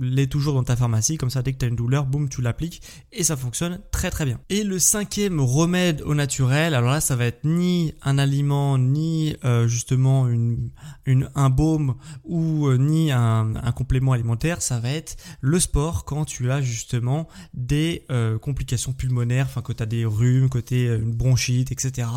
l'est 0.00 0.26
toujours 0.26 0.54
dans 0.54 0.64
ta 0.64 0.76
pharmacie, 0.76 1.16
comme 1.16 1.30
ça 1.30 1.42
dès 1.42 1.52
que 1.52 1.58
tu 1.58 1.64
as 1.64 1.68
une 1.68 1.76
douleur, 1.76 2.06
boum, 2.06 2.28
tu 2.28 2.42
l'appliques 2.42 2.82
et 3.12 3.24
ça 3.24 3.36
fonctionne 3.36 3.80
très 3.90 4.10
très 4.10 4.24
bien. 4.24 4.40
Et 4.48 4.64
le 4.64 4.78
cinquième 4.78 5.40
remède 5.40 6.02
au 6.02 6.14
naturel, 6.14 6.74
alors 6.74 6.90
là 6.90 7.00
ça 7.00 7.16
va 7.16 7.26
être 7.26 7.44
ni 7.44 7.94
un 8.02 8.18
aliment, 8.18 8.78
ni 8.78 9.36
euh, 9.44 9.66
justement 9.68 10.28
un 11.34 11.50
baume 11.50 11.96
ou 12.24 12.66
euh, 12.66 12.76
ni 12.76 13.12
un, 13.12 13.54
un, 13.56 13.72
complément 13.72 14.12
alimentaire, 14.12 14.62
ça 14.62 14.78
va 14.78 14.90
être 14.90 15.16
le 15.40 15.60
sport 15.60 16.04
quand 16.04 16.24
tu 16.24 16.50
as 16.50 16.60
justement 16.60 17.28
des 17.54 18.04
euh, 18.10 18.38
complications 18.38 18.92
pulmonaires, 18.92 19.46
enfin 19.46 19.62
que 19.62 19.72
tu 19.72 19.82
as 19.82 19.86
des 19.86 20.04
rhumes, 20.04 20.48
que 20.48 20.58
tu 20.58 20.78
une 20.78 21.14
bronchite, 21.14 21.72
etc. 21.72 22.08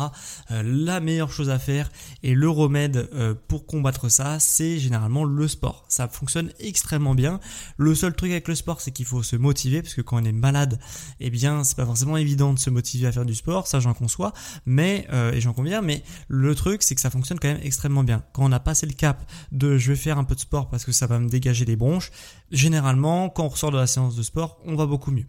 la 0.50 1.00
meilleure 1.00 1.32
chose 1.32 1.50
à 1.50 1.58
faire 1.58 1.90
et 2.22 2.34
le 2.34 2.48
remède 2.48 3.08
pour 3.48 3.66
combattre 3.66 4.08
ça, 4.08 4.38
c'est 4.38 4.78
généralement 4.78 5.24
le 5.24 5.48
sport. 5.48 5.84
Ça 5.88 6.08
fonctionne 6.08 6.52
extrêmement 6.60 7.14
bien. 7.14 7.40
Le 7.76 7.94
seul 7.94 8.14
truc 8.14 8.30
avec 8.30 8.48
le 8.48 8.54
sport, 8.54 8.80
c'est 8.80 8.90
qu'il 8.90 9.06
faut 9.06 9.22
se 9.22 9.36
motiver 9.36 9.82
parce 9.82 9.94
que 9.94 10.00
quand 10.00 10.20
on 10.20 10.24
est 10.24 10.32
malade, 10.32 10.78
eh 11.20 11.30
bien, 11.30 11.64
c'est 11.64 11.76
pas 11.76 11.86
forcément 11.86 12.16
évident 12.16 12.52
de 12.52 12.58
se 12.58 12.70
motiver 12.70 13.06
à 13.06 13.12
faire 13.12 13.24
du 13.24 13.34
sport. 13.34 13.66
Ça, 13.66 13.80
j'en 13.80 13.94
conçois, 13.94 14.32
mais 14.66 15.06
euh, 15.12 15.32
et 15.32 15.40
j'en 15.40 15.52
conviens. 15.52 15.82
Mais 15.82 16.02
le 16.28 16.54
truc, 16.54 16.82
c'est 16.82 16.94
que 16.94 17.00
ça 17.00 17.10
fonctionne 17.10 17.38
quand 17.38 17.48
même 17.48 17.60
extrêmement 17.62 18.04
bien. 18.04 18.22
Quand 18.32 18.44
on 18.44 18.52
a 18.52 18.60
passé 18.60 18.86
le 18.86 18.94
cap 18.94 19.30
de 19.50 19.78
je 19.78 19.92
vais 19.92 19.96
faire 19.96 20.18
un 20.18 20.24
peu 20.24 20.34
de 20.34 20.40
sport 20.40 20.68
parce 20.68 20.84
que 20.84 20.92
ça 20.92 21.06
va 21.06 21.18
me 21.18 21.28
dégager 21.28 21.64
des 21.64 21.76
bronches, 21.76 22.10
généralement, 22.50 23.28
quand 23.28 23.44
on 23.44 23.48
ressort 23.48 23.70
de 23.70 23.78
la 23.78 23.86
séance 23.86 24.16
de 24.16 24.22
sport, 24.22 24.58
on 24.64 24.76
va 24.76 24.86
beaucoup 24.86 25.10
mieux. 25.10 25.26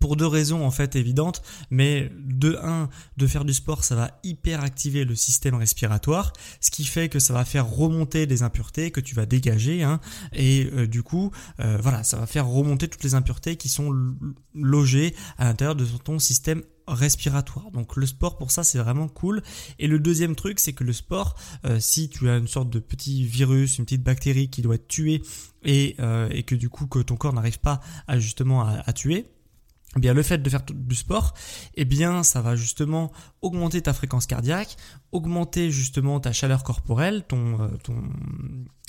Pour 0.00 0.16
deux 0.16 0.26
raisons 0.26 0.66
en 0.66 0.70
fait 0.70 0.96
évidentes, 0.96 1.42
mais 1.70 2.10
de 2.18 2.58
un, 2.62 2.88
de 3.18 3.26
faire 3.26 3.44
du 3.44 3.52
sport, 3.52 3.84
ça 3.84 3.94
va 3.94 4.18
hyper 4.24 4.64
activer 4.64 5.04
le 5.04 5.14
système 5.14 5.54
respiratoire, 5.54 6.32
ce 6.60 6.70
qui 6.70 6.84
fait 6.84 7.08
que 7.08 7.18
ça 7.18 7.34
va 7.34 7.44
faire 7.44 7.68
remonter 7.68 8.26
des 8.26 8.42
impuretés 8.42 8.90
que 8.90 9.00
tu 9.00 9.14
vas 9.14 9.26
dégager, 9.26 9.82
hein, 9.82 10.00
et 10.32 10.68
euh, 10.72 10.86
du 10.86 11.02
coup, 11.02 11.30
euh, 11.60 11.78
voilà, 11.80 12.02
ça 12.02 12.16
va 12.16 12.26
faire 12.26 12.48
remonter 12.48 12.88
toutes 12.88 13.04
les 13.04 13.14
impuretés 13.14 13.56
qui 13.56 13.68
sont 13.68 13.94
logées 14.54 15.14
à 15.36 15.44
l'intérieur 15.44 15.76
de 15.76 15.84
ton 15.84 16.18
système 16.18 16.62
respiratoire. 16.88 17.70
Donc 17.70 17.96
le 17.96 18.06
sport 18.06 18.36
pour 18.36 18.50
ça 18.50 18.64
c'est 18.64 18.78
vraiment 18.78 19.06
cool. 19.06 19.42
Et 19.78 19.86
le 19.86 20.00
deuxième 20.00 20.34
truc 20.34 20.58
c'est 20.58 20.72
que 20.72 20.82
le 20.82 20.92
sport, 20.92 21.36
euh, 21.64 21.78
si 21.78 22.08
tu 22.08 22.28
as 22.28 22.38
une 22.38 22.48
sorte 22.48 22.70
de 22.70 22.80
petit 22.80 23.24
virus, 23.24 23.78
une 23.78 23.84
petite 23.84 24.02
bactérie 24.02 24.48
qui 24.48 24.62
doit 24.62 24.74
être 24.74 24.88
tuée 24.88 25.22
et, 25.62 25.96
et 26.30 26.42
que 26.42 26.54
du 26.54 26.70
coup 26.70 26.86
que 26.86 27.00
ton 27.00 27.16
corps 27.16 27.34
n'arrive 27.34 27.60
pas 27.60 27.80
à 28.08 28.18
justement 28.18 28.66
à 28.66 28.92
tuer, 28.94 29.26
eh 29.96 30.00
bien 30.00 30.14
le 30.14 30.22
fait 30.22 30.38
de 30.38 30.48
faire 30.48 30.62
du 30.72 30.94
sport, 30.94 31.34
eh 31.74 31.84
bien 31.84 32.22
ça 32.22 32.40
va 32.40 32.54
justement 32.54 33.10
augmenter 33.42 33.82
ta 33.82 33.92
fréquence 33.92 34.26
cardiaque, 34.26 34.76
augmenter 35.10 35.70
justement 35.70 36.20
ta 36.20 36.32
chaleur 36.32 36.62
corporelle, 36.62 37.24
ton, 37.26 37.60
euh, 37.60 37.68
ton 37.82 37.96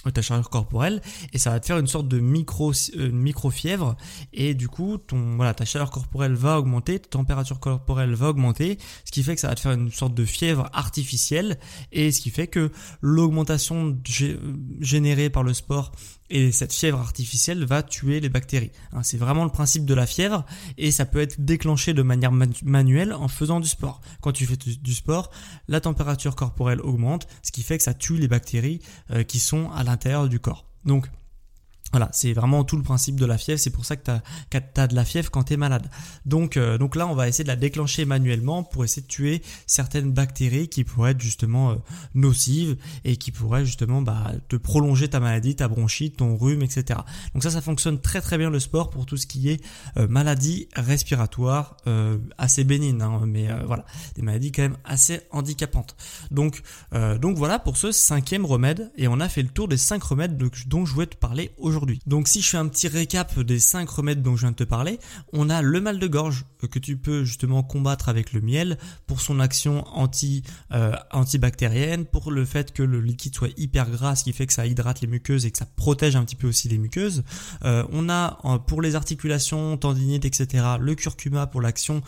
ta 0.09 0.21
chaleur 0.23 0.49
corporelle 0.49 0.99
et 1.31 1.37
ça 1.37 1.51
va 1.51 1.59
te 1.59 1.67
faire 1.67 1.77
une 1.77 1.85
sorte 1.85 2.07
de 2.07 2.19
micro 2.19 2.71
euh, 2.95 3.11
micro 3.11 3.51
fièvre 3.51 3.95
et 4.33 4.55
du 4.55 4.67
coup 4.67 4.97
ton 4.97 5.35
voilà 5.35 5.53
ta 5.53 5.63
chaleur 5.63 5.91
corporelle 5.91 6.33
va 6.33 6.57
augmenter 6.57 6.99
ta 6.99 7.09
température 7.09 7.59
corporelle 7.59 8.15
va 8.15 8.29
augmenter 8.29 8.79
ce 9.05 9.11
qui 9.11 9.21
fait 9.21 9.35
que 9.35 9.41
ça 9.41 9.49
va 9.49 9.55
te 9.55 9.59
faire 9.59 9.73
une 9.73 9.91
sorte 9.91 10.15
de 10.15 10.25
fièvre 10.25 10.69
artificielle 10.73 11.59
et 11.91 12.11
ce 12.11 12.19
qui 12.19 12.31
fait 12.31 12.47
que 12.47 12.71
l'augmentation 13.01 13.95
générée 14.79 15.29
par 15.29 15.43
le 15.43 15.53
sport 15.53 15.91
et 16.31 16.51
cette 16.51 16.73
fièvre 16.73 16.99
artificielle 16.99 17.63
va 17.65 17.83
tuer 17.83 18.19
les 18.19 18.29
bactéries. 18.29 18.71
Hein, 18.93 19.03
c'est 19.03 19.17
vraiment 19.17 19.43
le 19.43 19.51
principe 19.51 19.85
de 19.85 19.93
la 19.93 20.07
fièvre 20.07 20.45
et 20.77 20.91
ça 20.91 21.05
peut 21.05 21.19
être 21.19 21.41
déclenché 21.43 21.93
de 21.93 22.01
manière 22.01 22.31
manuelle 22.31 23.13
en 23.13 23.27
faisant 23.27 23.59
du 23.59 23.67
sport. 23.67 24.01
Quand 24.21 24.31
tu 24.31 24.45
fais 24.45 24.55
du 24.55 24.93
sport, 24.93 25.29
la 25.67 25.81
température 25.81 26.35
corporelle 26.35 26.81
augmente, 26.81 27.27
ce 27.43 27.51
qui 27.51 27.61
fait 27.61 27.77
que 27.77 27.83
ça 27.83 27.93
tue 27.93 28.17
les 28.17 28.27
bactéries 28.27 28.81
euh, 29.11 29.23
qui 29.23 29.39
sont 29.39 29.69
à 29.71 29.83
l'intérieur 29.83 30.29
du 30.29 30.39
corps. 30.39 30.65
Donc 30.85 31.07
voilà, 31.91 32.09
c'est 32.13 32.33
vraiment 32.33 32.63
tout 32.63 32.77
le 32.77 32.83
principe 32.83 33.19
de 33.19 33.25
la 33.25 33.37
fièvre, 33.37 33.59
c'est 33.59 33.69
pour 33.69 33.85
ça 33.85 33.97
que 33.97 34.03
tu 34.49 34.57
as, 34.79 34.87
de 34.87 34.95
la 34.95 35.03
fièvre 35.03 35.29
quand 35.29 35.43
tu 35.43 35.53
es 35.53 35.57
malade. 35.57 35.89
Donc, 36.25 36.55
euh, 36.55 36.77
donc 36.77 36.95
là, 36.95 37.07
on 37.07 37.15
va 37.15 37.27
essayer 37.27 37.43
de 37.43 37.49
la 37.49 37.57
déclencher 37.57 38.05
manuellement 38.05 38.63
pour 38.63 38.83
essayer 38.85 39.01
de 39.01 39.07
tuer 39.07 39.41
certaines 39.67 40.11
bactéries 40.11 40.69
qui 40.69 40.83
pourraient 40.85 41.11
être 41.11 41.21
justement 41.21 41.71
euh, 41.71 41.75
nocives 42.15 42.77
et 43.03 43.17
qui 43.17 43.31
pourraient 43.31 43.65
justement 43.65 44.01
bah, 44.01 44.31
te 44.47 44.55
prolonger 44.55 45.09
ta 45.09 45.19
maladie, 45.19 45.55
ta 45.55 45.67
bronchite, 45.67 46.17
ton 46.17 46.37
rhume, 46.37 46.61
etc. 46.61 47.01
Donc 47.33 47.43
ça, 47.43 47.51
ça 47.51 47.61
fonctionne 47.61 47.99
très 47.99 48.21
très 48.21 48.37
bien 48.37 48.49
le 48.49 48.59
sport 48.59 48.89
pour 48.89 49.05
tout 49.05 49.17
ce 49.17 49.27
qui 49.27 49.49
est 49.49 49.61
euh, 49.97 50.07
maladie 50.07 50.67
respiratoire 50.75 51.77
assez 52.37 52.63
bénigne, 52.63 53.01
hein, 53.01 53.21
mais 53.25 53.47
voilà, 53.65 53.85
des 54.15 54.21
maladies 54.21 54.51
quand 54.51 54.61
même 54.61 54.77
assez 54.83 55.21
handicapantes. 55.31 55.95
Donc, 56.29 56.61
donc 57.21 57.37
voilà 57.37 57.59
pour 57.59 57.77
ce 57.77 57.91
cinquième 57.91 58.45
remède 58.45 58.91
et 58.95 59.07
on 59.07 59.19
a 59.19 59.29
fait 59.29 59.41
le 59.41 59.49
tour 59.49 59.67
des 59.67 59.77
cinq 59.77 60.03
remèdes 60.03 60.37
dont 60.67 60.85
je 60.85 60.93
voulais 60.93 61.07
te 61.07 61.15
parler 61.15 61.51
aujourd'hui. 61.57 61.80
Donc 62.05 62.27
si 62.27 62.41
je 62.41 62.49
fais 62.49 62.57
un 62.57 62.67
petit 62.67 62.87
récap 62.87 63.39
des 63.39 63.59
5 63.59 63.89
remèdes 63.89 64.21
dont 64.21 64.35
je 64.35 64.41
viens 64.41 64.51
de 64.51 64.55
te 64.55 64.63
parler, 64.63 64.99
on 65.33 65.49
a 65.49 65.61
le 65.61 65.81
mal 65.81 65.99
de 65.99 66.07
gorge 66.07 66.45
euh, 66.63 66.67
que 66.67 66.79
tu 66.79 66.97
peux 66.97 67.23
justement 67.23 67.63
combattre 67.63 68.09
avec 68.09 68.33
le 68.33 68.41
miel 68.41 68.77
pour 69.07 69.21
son 69.21 69.39
action 69.39 69.85
anti 69.95 70.43
euh, 70.71 70.93
antibactérienne, 71.11 72.05
pour 72.05 72.31
le 72.31 72.45
fait 72.45 72.73
que 72.73 72.83
le 72.83 73.01
liquide 73.01 73.35
soit 73.35 73.49
hyper 73.57 73.89
gras, 73.89 74.15
ce 74.15 74.23
qui 74.23 74.33
fait 74.33 74.47
que 74.47 74.53
ça 74.53 74.65
hydrate 74.65 75.01
les 75.01 75.07
muqueuses 75.07 75.45
et 75.45 75.51
que 75.51 75.57
ça 75.57 75.65
protège 75.65 76.15
un 76.15 76.23
petit 76.23 76.35
peu 76.35 76.47
aussi 76.47 76.69
les 76.69 76.77
muqueuses. 76.77 77.23
Euh, 77.63 77.83
on 77.91 78.09
a 78.09 78.39
pour 78.67 78.81
les 78.81 78.95
articulations, 78.95 79.77
tendinites, 79.77 80.25
etc. 80.25 80.65
le 80.79 80.95
curcuma 80.95 81.47
pour 81.47 81.61
l'action 81.61 82.01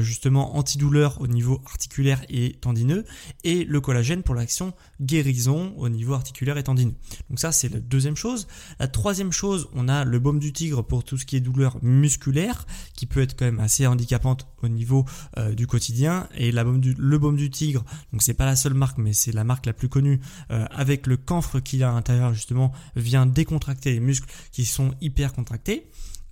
justement 0.00 0.56
antidouleur 0.56 1.20
au 1.20 1.26
niveau 1.26 1.62
articulaire 1.66 2.22
et 2.28 2.54
tendineux 2.60 3.04
et 3.44 3.64
le 3.64 3.80
collagène 3.80 4.22
pour 4.22 4.34
l'action 4.34 4.72
guérison 5.00 5.74
au 5.76 5.88
niveau 5.88 6.14
articulaire 6.14 6.58
et 6.58 6.62
tendineux. 6.62 6.94
Donc 7.30 7.38
ça 7.38 7.52
c'est 7.52 7.68
la 7.68 7.80
deuxième 7.80 8.16
chose. 8.16 8.46
La 8.78 8.88
troisième 8.88 9.15
chose, 9.32 9.68
on 9.74 9.88
a 9.88 10.04
le 10.04 10.18
baume 10.18 10.38
du 10.38 10.52
tigre 10.52 10.82
pour 10.82 11.04
tout 11.04 11.18
ce 11.18 11.24
qui 11.24 11.36
est 11.36 11.40
douleur 11.40 11.78
musculaire, 11.82 12.66
qui 12.94 13.06
peut 13.06 13.20
être 13.20 13.36
quand 13.36 13.44
même 13.44 13.60
assez 13.60 13.86
handicapante 13.86 14.46
au 14.62 14.68
niveau 14.68 15.04
euh, 15.38 15.54
du 15.54 15.66
quotidien. 15.66 16.28
Et 16.36 16.52
la 16.52 16.64
baume 16.64 16.80
le 16.96 17.18
baume 17.18 17.36
du 17.36 17.50
tigre, 17.50 17.84
donc 18.12 18.22
c'est 18.22 18.34
pas 18.34 18.46
la 18.46 18.56
seule 18.56 18.74
marque, 18.74 18.98
mais 18.98 19.12
c'est 19.12 19.32
la 19.32 19.44
marque 19.44 19.66
la 19.66 19.72
plus 19.72 19.88
connue, 19.88 20.20
euh, 20.50 20.66
avec 20.70 21.06
le 21.06 21.16
camphre 21.16 21.60
qu'il 21.60 21.82
a 21.82 21.90
à 21.90 21.92
l'intérieur 21.92 22.34
justement, 22.34 22.72
vient 22.94 23.26
décontracter 23.26 23.92
les 23.92 24.00
muscles 24.00 24.28
qui 24.52 24.64
sont 24.64 24.94
hyper 25.00 25.32
contractés 25.32 25.86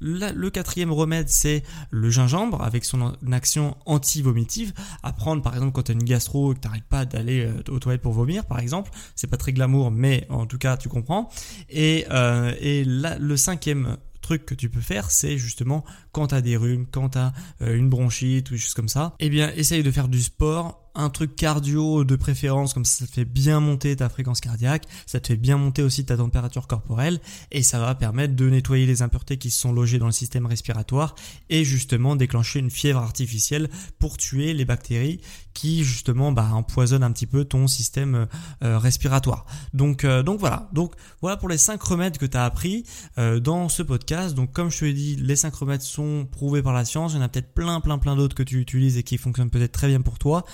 le 0.05 0.51
quatrième 0.51 0.93
remède, 0.93 1.29
c'est 1.29 1.63
le 1.91 2.11
gingembre 2.11 2.63
avec 2.63 2.85
son 2.85 3.15
action 3.33 3.77
anti-vomitive. 3.87 4.73
À 5.03 5.13
prendre 5.13 5.43
par 5.43 5.55
exemple 5.55 5.73
quand 5.73 5.85
tu 5.85 5.93
as 5.93 5.95
une 5.95 6.05
gastro 6.05 6.53
et 6.53 6.57
que 6.57 6.61
tu 6.61 6.69
pas 6.89 7.05
d'aller 7.05 7.47
euh, 7.47 7.73
aux 7.73 7.79
toilettes 7.79 8.03
pour 8.03 8.13
vomir, 8.13 8.45
par 8.45 8.59
exemple. 8.59 8.91
C'est 9.17 9.27
pas 9.27 9.37
très 9.37 9.53
glamour, 9.53 9.91
mais 9.91 10.27
en 10.29 10.47
tout 10.47 10.59
cas, 10.59 10.77
tu 10.77 10.89
comprends. 10.89 11.31
Et, 11.71 12.07
euh, 12.11 12.55
et 12.61 12.85
le 12.85 13.37
cinquième 13.37 13.97
truc 14.21 14.47
que 14.47 14.55
tu 14.55 14.69
peux 14.71 14.81
faire, 14.81 15.11
c'est 15.11 15.39
justement 15.39 15.85
quand 16.13 16.29
tu 16.29 16.35
as 16.35 16.41
des 16.41 16.57
rhumes, 16.57 16.87
quand 16.91 17.11
tu 17.11 17.19
as 17.19 17.33
euh, 17.63 17.77
une 17.77 17.89
bronchite 17.89 18.51
ou 18.51 18.55
des 18.55 18.59
choses 18.59 18.75
comme 18.75 18.89
ça, 18.89 19.15
eh 19.21 19.29
bien, 19.29 19.53
essaye 19.55 19.83
de 19.83 19.91
faire 19.91 20.09
du 20.09 20.21
sport 20.21 20.84
un 20.95 21.11
truc 21.11 21.37
cardio 21.37 22.05
de 22.05 22.17
préférence, 22.17 22.75
comme 22.75 22.85
ça, 22.85 23.01
ça 23.01 23.07
te 23.07 23.13
fait 23.13 23.25
bien 23.25 23.61
monter 23.61 23.97
ta 23.97 24.09
fréquence 24.09 24.41
cardiaque, 24.41 24.85
ça 25.07 25.21
te 25.21 25.29
fait 25.29 25.37
bien 25.37 25.57
monter 25.57 25.83
aussi 25.83 26.05
ta 26.05 26.17
température 26.17 26.67
corporelle, 26.67 27.21
et 27.51 27.63
ça 27.63 27.79
va 27.79 27.95
permettre 27.95 28.35
de 28.35 28.49
nettoyer 28.49 28.87
les 28.87 29.03
impuretés 29.03 29.37
qui 29.37 29.51
sont 29.51 29.73
logées 29.73 29.99
dans 29.99 30.07
le 30.07 30.13
système 30.13 30.47
respiratoire, 30.47 31.15
et 31.51 31.65
justement 31.65 32.17
déclencher 32.17 32.61
une 32.61 32.71
fièvre 32.71 33.01
artificielle 33.01 33.69
pour 33.99 34.17
tuer 34.17 34.55
les 34.55 34.65
bactéries 34.65 35.21
qui 35.55 35.85
justement 35.85 36.33
bah, 36.33 36.51
empoisonnent 36.53 37.05
un 37.05 37.13
petit 37.13 37.27
peu 37.27 37.45
ton 37.45 37.69
système 37.69 38.27
euh, 38.63 38.79
respiratoire. 38.79 39.47
Donc, 39.73 40.05
euh, 40.05 40.23
donc 40.23 40.41
voilà, 40.41 40.69
donc 40.73 40.93
voilà 41.23 41.37
pour 41.37 41.49
les 41.49 41.59
5 41.59 41.81
remèdes 41.81 42.19
que 42.19 42.27
tu 42.27 42.37
as 42.37 42.45
appris 42.45 42.85
euh, 43.19 43.41
dans 43.41 43.69
ce 43.69 43.83
podcast. 43.83 44.35
Donc 44.35 44.53
comme 44.53 44.71
je 44.71 44.81
te 44.81 44.85
l'ai 44.85 44.93
dit, 44.93 45.17
les 45.17 45.37
5 45.37 45.55
remèdes 45.55 45.83
sont 45.83 46.27
prouvés 46.31 46.63
par 46.63 46.73
la 46.73 46.85
science, 46.85 47.13
il 47.13 47.17
y 47.17 47.19
en 47.21 47.23
a 47.23 47.29
peut-être 47.29 47.55
plein 47.55 47.81
plein 47.81 47.99
plein 47.99 48.17
d'autres 48.17 48.35
que 48.35 48.43
tu 48.43 48.61
utilises 48.61 48.99
et 48.99 49.05
qui 49.05 49.17
fonctionnent 49.17 49.51
peut-être 49.51 49.73
très 49.73 49.89
bien 49.89 50.01
pour 50.01 50.19
toi, 50.19 50.45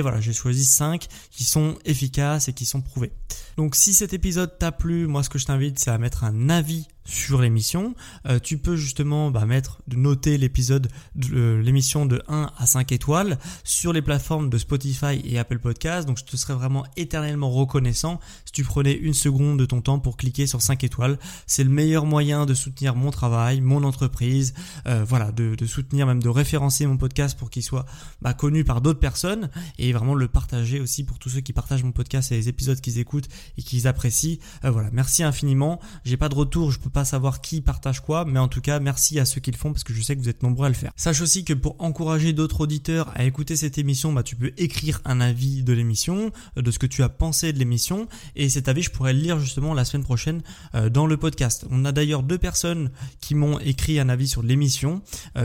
voilà, 0.00 0.20
j'ai 0.20 0.32
choisi 0.32 0.64
5 0.64 1.06
qui 1.30 1.44
sont 1.44 1.76
efficaces 1.84 2.48
et 2.48 2.52
qui 2.52 2.66
sont 2.66 2.80
prouvés. 2.80 3.12
Donc 3.56 3.74
si 3.74 3.94
cet 3.94 4.12
épisode 4.12 4.58
t'a 4.58 4.72
plu, 4.72 5.06
moi 5.06 5.22
ce 5.22 5.30
que 5.30 5.38
je 5.38 5.46
t'invite 5.46 5.78
c'est 5.78 5.90
à 5.90 5.98
mettre 5.98 6.24
un 6.24 6.50
avis 6.50 6.88
sur 7.06 7.40
l'émission. 7.40 7.94
Euh, 8.26 8.38
tu 8.38 8.58
peux 8.58 8.76
justement 8.76 9.30
bah, 9.30 9.46
mettre, 9.46 9.80
noter 9.94 10.36
l'épisode 10.36 10.88
de 11.14 11.60
l'émission 11.64 12.04
de 12.04 12.22
1 12.28 12.50
à 12.56 12.66
5 12.66 12.92
étoiles 12.92 13.38
sur 13.64 13.92
les 13.92 14.02
plateformes 14.02 14.50
de 14.50 14.58
Spotify 14.58 15.20
et 15.24 15.38
Apple 15.38 15.58
Podcast. 15.58 16.06
Donc 16.06 16.18
je 16.18 16.24
te 16.24 16.36
serais 16.36 16.54
vraiment 16.54 16.84
éternellement 16.96 17.50
reconnaissant 17.50 18.20
si 18.44 18.52
tu 18.52 18.64
prenais 18.64 18.92
une 18.92 19.14
seconde 19.14 19.58
de 19.58 19.64
ton 19.64 19.80
temps 19.80 19.98
pour 19.98 20.16
cliquer 20.16 20.46
sur 20.46 20.60
5 20.60 20.84
étoiles. 20.84 21.18
C'est 21.46 21.64
le 21.64 21.70
meilleur 21.70 22.04
moyen 22.04 22.44
de 22.44 22.54
soutenir 22.54 22.96
mon 22.96 23.10
travail, 23.10 23.60
mon 23.60 23.84
entreprise, 23.84 24.54
euh, 24.86 25.04
voilà, 25.08 25.32
de, 25.32 25.54
de, 25.54 25.66
soutenir 25.66 26.06
même 26.06 26.22
de 26.22 26.28
référencer 26.28 26.86
mon 26.86 26.96
podcast 26.96 27.38
pour 27.38 27.50
qu'il 27.50 27.62
soit 27.62 27.86
bah, 28.20 28.34
connu 28.34 28.64
par 28.64 28.80
d'autres 28.80 29.00
personnes 29.00 29.50
et 29.78 29.92
vraiment 29.92 30.14
le 30.14 30.28
partager 30.28 30.80
aussi 30.80 31.04
pour 31.04 31.18
tous 31.18 31.30
ceux 31.30 31.40
qui 31.40 31.52
partagent 31.52 31.84
mon 31.84 31.92
podcast 31.92 32.32
et 32.32 32.36
les 32.36 32.48
épisodes 32.48 32.80
qu'ils 32.80 32.98
écoutent 32.98 33.28
et 33.58 33.62
qu'ils 33.62 33.86
apprécient. 33.86 34.38
Euh, 34.64 34.70
voilà, 34.70 34.90
merci 34.92 35.22
infiniment. 35.22 35.80
J'ai 36.04 36.16
pas 36.16 36.28
de 36.28 36.34
retour, 36.34 36.70
je 36.70 36.78
peux 36.78 36.90
pas 36.90 37.04
savoir 37.04 37.40
qui 37.40 37.60
partage 37.60 38.00
quoi, 38.00 38.24
mais 38.24 38.38
en 38.38 38.48
tout 38.48 38.60
cas, 38.60 38.80
merci 38.80 39.18
à 39.18 39.24
ceux 39.24 39.40
qui 39.40 39.50
le 39.50 39.56
font 39.56 39.72
parce 39.72 39.84
que 39.84 39.92
je 39.92 40.02
sais 40.02 40.16
que 40.16 40.20
vous 40.20 40.28
êtes 40.28 40.42
nombreux 40.42 40.66
à 40.66 40.68
le 40.68 40.74
faire. 40.74 40.92
Sache 40.96 41.20
aussi 41.20 41.44
que 41.44 41.52
pour 41.52 41.76
encourager 41.78 42.32
d'autres 42.32 42.60
auditeurs 42.62 43.10
à 43.14 43.24
écouter 43.24 43.56
cette 43.56 43.78
émission, 43.78 44.12
bah, 44.12 44.22
tu 44.22 44.36
peux 44.36 44.52
écrire 44.56 45.00
un 45.04 45.20
avis 45.20 45.62
de 45.62 45.72
l'émission, 45.72 46.30
euh, 46.56 46.62
de 46.62 46.70
ce 46.70 46.78
que 46.78 46.86
tu 46.86 47.02
as 47.02 47.08
pensé 47.08 47.52
de 47.52 47.58
l'émission, 47.58 48.08
et 48.34 48.48
cet 48.48 48.68
avis, 48.68 48.82
je 48.82 48.90
pourrais 48.90 49.12
le 49.12 49.20
lire 49.20 49.38
justement 49.38 49.74
la 49.74 49.84
semaine 49.84 50.04
prochaine 50.04 50.42
euh, 50.74 50.88
dans 50.88 51.06
le 51.06 51.16
podcast. 51.16 51.66
On 51.70 51.84
a 51.84 51.92
d'ailleurs 51.92 52.22
deux 52.22 52.38
personnes 52.38 52.90
qui 53.20 53.34
m'ont 53.34 53.58
écrit 53.60 53.98
un 53.98 54.08
avis 54.08 54.28
sur 54.28 54.42
l'émission 54.42 55.02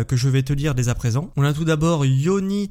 que 0.08 0.16
je 0.16 0.30
vais 0.30 0.44
te 0.44 0.54
lire 0.54 0.76
dès 0.76 0.90
à 0.90 0.96
présent. 0.96 1.32
On 1.36 1.44
a 1.44 1.54
tout 1.54 1.66
d'abord 1.66 2.06
Yoni 2.06 2.70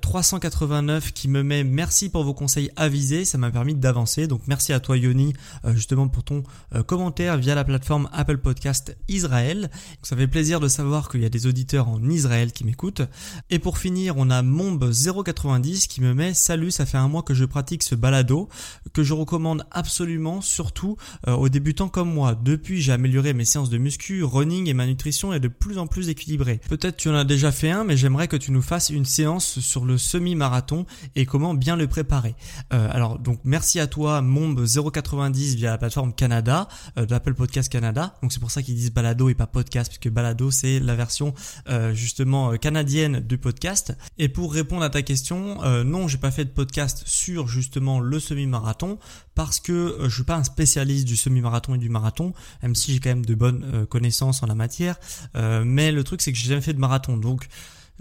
389 0.00 1.12
qui 1.12 1.28
me 1.28 1.42
met 1.42 1.64
merci 1.64 2.08
pour 2.08 2.24
vos 2.24 2.34
conseils 2.34 2.70
avisés, 2.76 3.24
ça 3.24 3.38
m'a 3.38 3.50
permis 3.50 3.74
d'avancer. 3.74 4.26
Donc 4.26 4.42
merci 4.46 4.71
à 4.72 4.80
toi 4.80 4.96
Yoni 4.96 5.34
justement 5.74 6.08
pour 6.08 6.24
ton 6.24 6.42
commentaire 6.86 7.36
via 7.36 7.54
la 7.54 7.64
plateforme 7.64 8.08
Apple 8.12 8.38
Podcast 8.38 8.96
Israël. 9.08 9.70
Ça 10.02 10.16
fait 10.16 10.26
plaisir 10.26 10.60
de 10.60 10.68
savoir 10.68 11.08
qu'il 11.08 11.22
y 11.22 11.26
a 11.26 11.28
des 11.28 11.46
auditeurs 11.46 11.88
en 11.88 12.02
Israël 12.08 12.52
qui 12.52 12.64
m'écoutent. 12.64 13.02
Et 13.50 13.58
pour 13.58 13.78
finir, 13.78 14.14
on 14.16 14.30
a 14.30 14.42
Momb090 14.42 15.88
qui 15.88 16.00
me 16.00 16.14
met 16.14 16.34
Salut, 16.34 16.70
ça 16.70 16.86
fait 16.86 16.98
un 16.98 17.08
mois 17.08 17.22
que 17.22 17.34
je 17.34 17.44
pratique 17.44 17.82
ce 17.82 17.94
balado, 17.94 18.48
que 18.92 19.02
je 19.02 19.14
recommande 19.14 19.64
absolument, 19.70 20.40
surtout 20.40 20.96
euh, 21.28 21.34
aux 21.34 21.48
débutants 21.48 21.88
comme 21.88 22.12
moi. 22.12 22.34
Depuis, 22.34 22.80
j'ai 22.80 22.92
amélioré 22.92 23.32
mes 23.32 23.44
séances 23.44 23.70
de 23.70 23.78
muscu, 23.78 24.22
running 24.22 24.68
et 24.68 24.74
ma 24.74 24.86
nutrition 24.86 25.32
est 25.32 25.40
de 25.40 25.48
plus 25.48 25.78
en 25.78 25.86
plus 25.86 26.08
équilibrée. 26.08 26.60
Peut-être 26.68 26.96
tu 26.96 27.08
en 27.08 27.14
as 27.14 27.24
déjà 27.24 27.52
fait 27.52 27.70
un, 27.70 27.84
mais 27.84 27.96
j'aimerais 27.96 28.28
que 28.28 28.36
tu 28.36 28.52
nous 28.52 28.62
fasses 28.62 28.90
une 28.90 29.04
séance 29.04 29.60
sur 29.60 29.84
le 29.84 29.98
semi-marathon 29.98 30.86
et 31.14 31.26
comment 31.26 31.54
bien 31.54 31.76
le 31.76 31.86
préparer. 31.86 32.34
Euh, 32.72 32.88
alors, 32.90 33.18
donc 33.18 33.40
merci 33.44 33.80
à 33.80 33.86
toi, 33.86 34.22
Momb090 34.62 35.56
via 35.56 35.70
la 35.70 35.78
plateforme 35.78 36.12
Canada, 36.12 36.68
euh, 36.98 37.06
d'Apple 37.06 37.34
Podcast 37.34 37.70
Canada. 37.70 38.14
Donc 38.22 38.32
c'est 38.32 38.40
pour 38.40 38.50
ça 38.50 38.62
qu'ils 38.62 38.74
disent 38.74 38.92
balado 38.92 39.28
et 39.28 39.34
pas 39.34 39.46
podcast, 39.46 39.90
puisque 39.90 40.12
balado 40.12 40.50
c'est 40.50 40.80
la 40.80 40.94
version 40.94 41.34
euh, 41.68 41.92
justement 41.94 42.52
euh, 42.52 42.56
canadienne 42.56 43.20
du 43.20 43.38
podcast. 43.38 43.96
Et 44.18 44.28
pour 44.28 44.52
répondre 44.52 44.82
à 44.82 44.90
ta 44.90 45.02
question, 45.02 45.62
euh, 45.64 45.84
non, 45.84 46.08
j'ai 46.08 46.18
pas 46.18 46.30
fait 46.30 46.44
de 46.44 46.50
podcast 46.50 47.02
sur 47.06 47.48
justement 47.48 48.00
le 48.00 48.20
semi-marathon 48.20 48.98
parce 49.34 49.60
que 49.60 49.98
je 50.02 50.14
suis 50.14 50.24
pas 50.24 50.36
un 50.36 50.44
spécialiste 50.44 51.06
du 51.06 51.16
semi-marathon 51.16 51.74
et 51.74 51.78
du 51.78 51.88
marathon, 51.88 52.32
même 52.62 52.74
si 52.74 52.92
j'ai 52.92 53.00
quand 53.00 53.10
même 53.10 53.24
de 53.24 53.34
bonnes 53.34 53.86
connaissances 53.88 54.42
en 54.42 54.46
la 54.46 54.54
matière. 54.54 54.96
mais 55.34 55.90
le 55.90 56.04
truc 56.04 56.20
c'est 56.20 56.32
que 56.32 56.38
j'ai 56.38 56.50
jamais 56.50 56.60
fait 56.60 56.74
de 56.74 56.78
marathon, 56.78 57.16
donc 57.16 57.48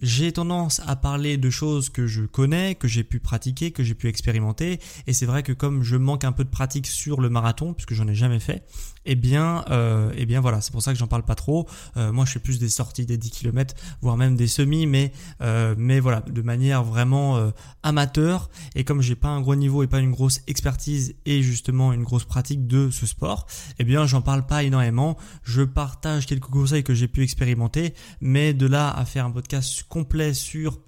j'ai 0.02 0.32
tendance 0.32 0.82
à 0.88 0.96
parler 0.96 1.38
de 1.38 1.50
choses 1.50 1.90
que 1.90 2.08
je 2.08 2.24
connais, 2.24 2.76
que 2.76 2.88
j'ai 2.88 3.04
pu 3.04 3.20
pratiquer, 3.20 3.72
que 3.72 3.84
j'ai 3.84 3.94
pu 3.94 4.08
expérimenter. 4.08 4.80
Et 5.08 5.14
c'est 5.14 5.26
vrai 5.26 5.44
que 5.44 5.52
comme 5.52 5.84
je 5.84 5.96
manque 5.96 6.24
un 6.24 6.32
peu 6.32 6.44
de 6.44 6.50
pratique 6.50 6.88
sur 6.88 7.22
le 7.22 7.30
marathon, 7.30 7.74
puisque 7.74 7.94
j'en 7.94 8.08
ai 8.08 8.16
jamais 8.16 8.40
fait, 8.40 8.64
eh 9.06 9.16
bien, 9.16 9.66
euh, 9.70 10.12
eh 10.16 10.26
bien 10.26 10.42
voilà, 10.42 10.62
c'est 10.62 10.72
pour 10.72 10.82
ça 10.82 10.94
que 10.94 11.00
j'en 11.00 11.08
parle 11.08 11.24
pas 11.24 11.36
trop. 11.36 11.68
Euh, 11.98 12.12
moi, 12.12 12.26
je 12.26 12.32
fais 12.32 12.40
plus 12.40 12.60
des 12.60 12.70
sorties 12.70 13.06
des 13.06 13.18
10 13.18 13.32
km, 13.32 13.76
voire 14.02 14.18
même 14.18 14.36
des 14.36 14.48
semis, 14.48 14.86
mais 14.86 15.12
euh, 15.42 15.76
mais 15.78 16.00
voilà, 16.00 16.22
de 16.22 16.42
manière 16.42 16.84
vraiment 16.84 17.38
euh, 17.38 17.52
amateur. 17.84 18.50
Et 18.76 18.84
comme 18.84 19.02
j'ai 19.02 19.16
pas 19.16 19.30
un 19.30 19.42
gros 19.42 19.56
niveau 19.56 19.84
et 19.84 19.88
pas 19.88 20.00
une 20.00 20.12
grosse 20.12 20.42
expertise 20.48 21.16
et 21.26 21.42
justement 21.42 21.94
une 21.94 22.04
grosse 22.04 22.26
pratique 22.26 22.68
de 22.68 22.90
ce 22.92 23.06
sport, 23.06 23.48
eh 23.80 23.84
bien, 23.84 24.06
j'en 24.06 24.22
parle 24.22 24.46
pas 24.46 24.64
énormément. 24.64 25.18
Je 25.44 25.64
partage 25.64 26.26
quelques 26.26 26.46
conseils 26.46 26.84
que 26.84 26.94
j'ai 26.94 27.08
pu 27.08 27.24
expérimenter, 27.24 27.94
mais 28.20 28.54
de 28.54 28.68
là 28.68 28.90
à 28.90 29.06
faire 29.06 29.26
un 29.26 29.32
podcast 29.32 29.84
complet 29.90 30.34
sur 30.34 30.80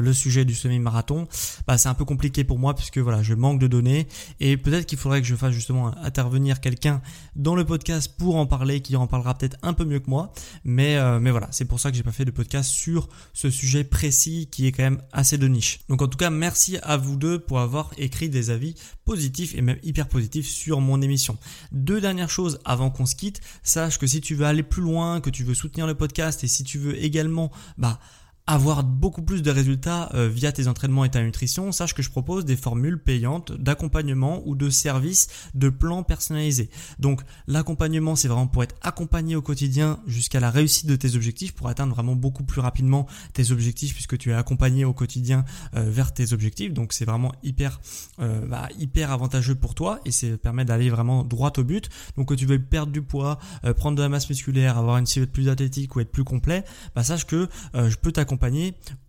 le 0.00 0.12
sujet 0.12 0.44
du 0.44 0.54
semi-marathon, 0.54 1.26
bah, 1.66 1.78
c'est 1.78 1.88
un 1.88 1.94
peu 1.94 2.04
compliqué 2.04 2.44
pour 2.44 2.58
moi 2.58 2.74
puisque 2.74 2.98
voilà, 2.98 3.22
je 3.22 3.34
manque 3.34 3.58
de 3.58 3.66
données 3.66 4.06
et 4.40 4.56
peut-être 4.56 4.86
qu'il 4.86 4.98
faudrait 4.98 5.20
que 5.20 5.26
je 5.26 5.36
fasse 5.36 5.52
justement 5.52 5.96
intervenir 5.98 6.60
quelqu'un 6.60 7.02
dans 7.36 7.54
le 7.54 7.64
podcast 7.64 8.12
pour 8.16 8.36
en 8.36 8.46
parler, 8.46 8.80
qui 8.80 8.96
en 8.96 9.06
parlera 9.06 9.34
peut-être 9.34 9.56
un 9.62 9.72
peu 9.72 9.84
mieux 9.84 10.00
que 10.00 10.10
moi. 10.10 10.32
Mais 10.64 10.96
euh, 10.96 11.20
mais 11.20 11.30
voilà, 11.30 11.48
c'est 11.50 11.64
pour 11.64 11.80
ça 11.80 11.90
que 11.90 11.96
j'ai 11.96 12.02
pas 12.02 12.12
fait 12.12 12.24
de 12.24 12.30
podcast 12.30 12.70
sur 12.70 13.08
ce 13.32 13.50
sujet 13.50 13.84
précis 13.84 14.48
qui 14.50 14.66
est 14.66 14.72
quand 14.72 14.82
même 14.82 15.02
assez 15.12 15.38
de 15.38 15.48
niche. 15.48 15.80
Donc 15.88 16.02
en 16.02 16.08
tout 16.08 16.18
cas, 16.18 16.30
merci 16.30 16.78
à 16.82 16.96
vous 16.96 17.16
deux 17.16 17.38
pour 17.38 17.60
avoir 17.60 17.90
écrit 17.98 18.28
des 18.28 18.50
avis 18.50 18.74
positifs 19.04 19.54
et 19.54 19.62
même 19.62 19.78
hyper 19.82 20.08
positifs 20.08 20.48
sur 20.48 20.80
mon 20.80 21.00
émission. 21.02 21.36
Deux 21.72 22.00
dernières 22.00 22.30
choses 22.30 22.60
avant 22.64 22.90
qu'on 22.90 23.06
se 23.06 23.14
quitte, 23.14 23.40
sache 23.62 23.98
que 23.98 24.06
si 24.06 24.20
tu 24.20 24.34
veux 24.34 24.46
aller 24.46 24.62
plus 24.62 24.82
loin, 24.82 25.20
que 25.20 25.30
tu 25.30 25.44
veux 25.44 25.54
soutenir 25.54 25.86
le 25.86 25.94
podcast 25.94 26.44
et 26.44 26.48
si 26.48 26.64
tu 26.64 26.78
veux 26.78 27.02
également 27.02 27.50
bah 27.78 27.98
avoir 28.46 28.82
beaucoup 28.82 29.22
plus 29.22 29.42
de 29.42 29.50
résultats 29.50 30.10
euh, 30.14 30.28
via 30.28 30.50
tes 30.50 30.66
entraînements 30.66 31.04
et 31.04 31.10
ta 31.10 31.22
nutrition, 31.22 31.70
sache 31.70 31.94
que 31.94 32.02
je 32.02 32.10
propose 32.10 32.44
des 32.44 32.56
formules 32.56 32.98
payantes 32.98 33.52
d'accompagnement 33.52 34.42
ou 34.46 34.56
de 34.56 34.68
services 34.68 35.28
de 35.54 35.68
plans 35.68 36.02
personnalisés. 36.02 36.68
Donc 36.98 37.22
l'accompagnement, 37.46 38.16
c'est 38.16 38.26
vraiment 38.26 38.48
pour 38.48 38.64
être 38.64 38.74
accompagné 38.82 39.36
au 39.36 39.42
quotidien 39.42 40.00
jusqu'à 40.06 40.40
la 40.40 40.50
réussite 40.50 40.86
de 40.86 40.96
tes 40.96 41.14
objectifs, 41.14 41.54
pour 41.54 41.68
atteindre 41.68 41.94
vraiment 41.94 42.16
beaucoup 42.16 42.42
plus 42.42 42.60
rapidement 42.60 43.06
tes 43.32 43.52
objectifs 43.52 43.94
puisque 43.94 44.18
tu 44.18 44.30
es 44.30 44.34
accompagné 44.34 44.84
au 44.84 44.92
quotidien 44.92 45.44
euh, 45.76 45.88
vers 45.88 46.12
tes 46.12 46.32
objectifs. 46.32 46.72
Donc 46.72 46.92
c'est 46.92 47.04
vraiment 47.04 47.32
hyper, 47.44 47.80
euh, 48.20 48.44
bah, 48.46 48.68
hyper 48.76 49.12
avantageux 49.12 49.54
pour 49.54 49.76
toi 49.76 50.00
et 50.04 50.10
ça 50.10 50.26
permet 50.36 50.64
d'aller 50.64 50.90
vraiment 50.90 51.22
droit 51.22 51.52
au 51.58 51.64
but. 51.64 51.88
Donc 52.16 52.28
que 52.28 52.34
tu 52.34 52.46
veux 52.46 52.58
perdre 52.58 52.92
du 52.92 53.02
poids, 53.02 53.38
prendre 53.76 53.96
de 53.96 54.02
la 54.02 54.08
masse 54.08 54.28
musculaire, 54.28 54.78
avoir 54.78 54.98
une 54.98 55.06
silhouette 55.06 55.32
plus 55.32 55.48
athlétique 55.48 55.94
ou 55.94 56.00
être 56.00 56.10
plus 56.10 56.24
complet, 56.24 56.64
bah, 56.94 57.04
sache 57.04 57.26
que 57.26 57.48
je 57.74 57.96
peux 57.96 58.10
t'accompagner 58.10 58.31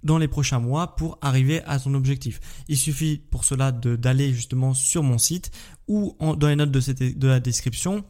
dans 0.04 0.18
les 0.18 0.28
prochains 0.28 0.60
mois 0.60 0.96
pour 0.96 1.18
arriver 1.22 1.62
à 1.66 1.80
ton 1.80 1.94
objectif. 1.94 2.40
Il 2.68 2.78
suffit 2.78 3.18
pour 3.18 3.46
cela 3.46 3.72
d'aller 3.72 4.34
justement 4.34 4.74
sur 4.74 5.04
mon 5.04 5.18
site 5.18 5.52
ou 5.88 6.16
dans 6.20 6.48
les 6.48 6.56
notes 6.56 6.72
de, 6.72 6.80
cette, 6.80 7.18
de 7.18 7.28
la 7.28 7.40
description 7.40 8.04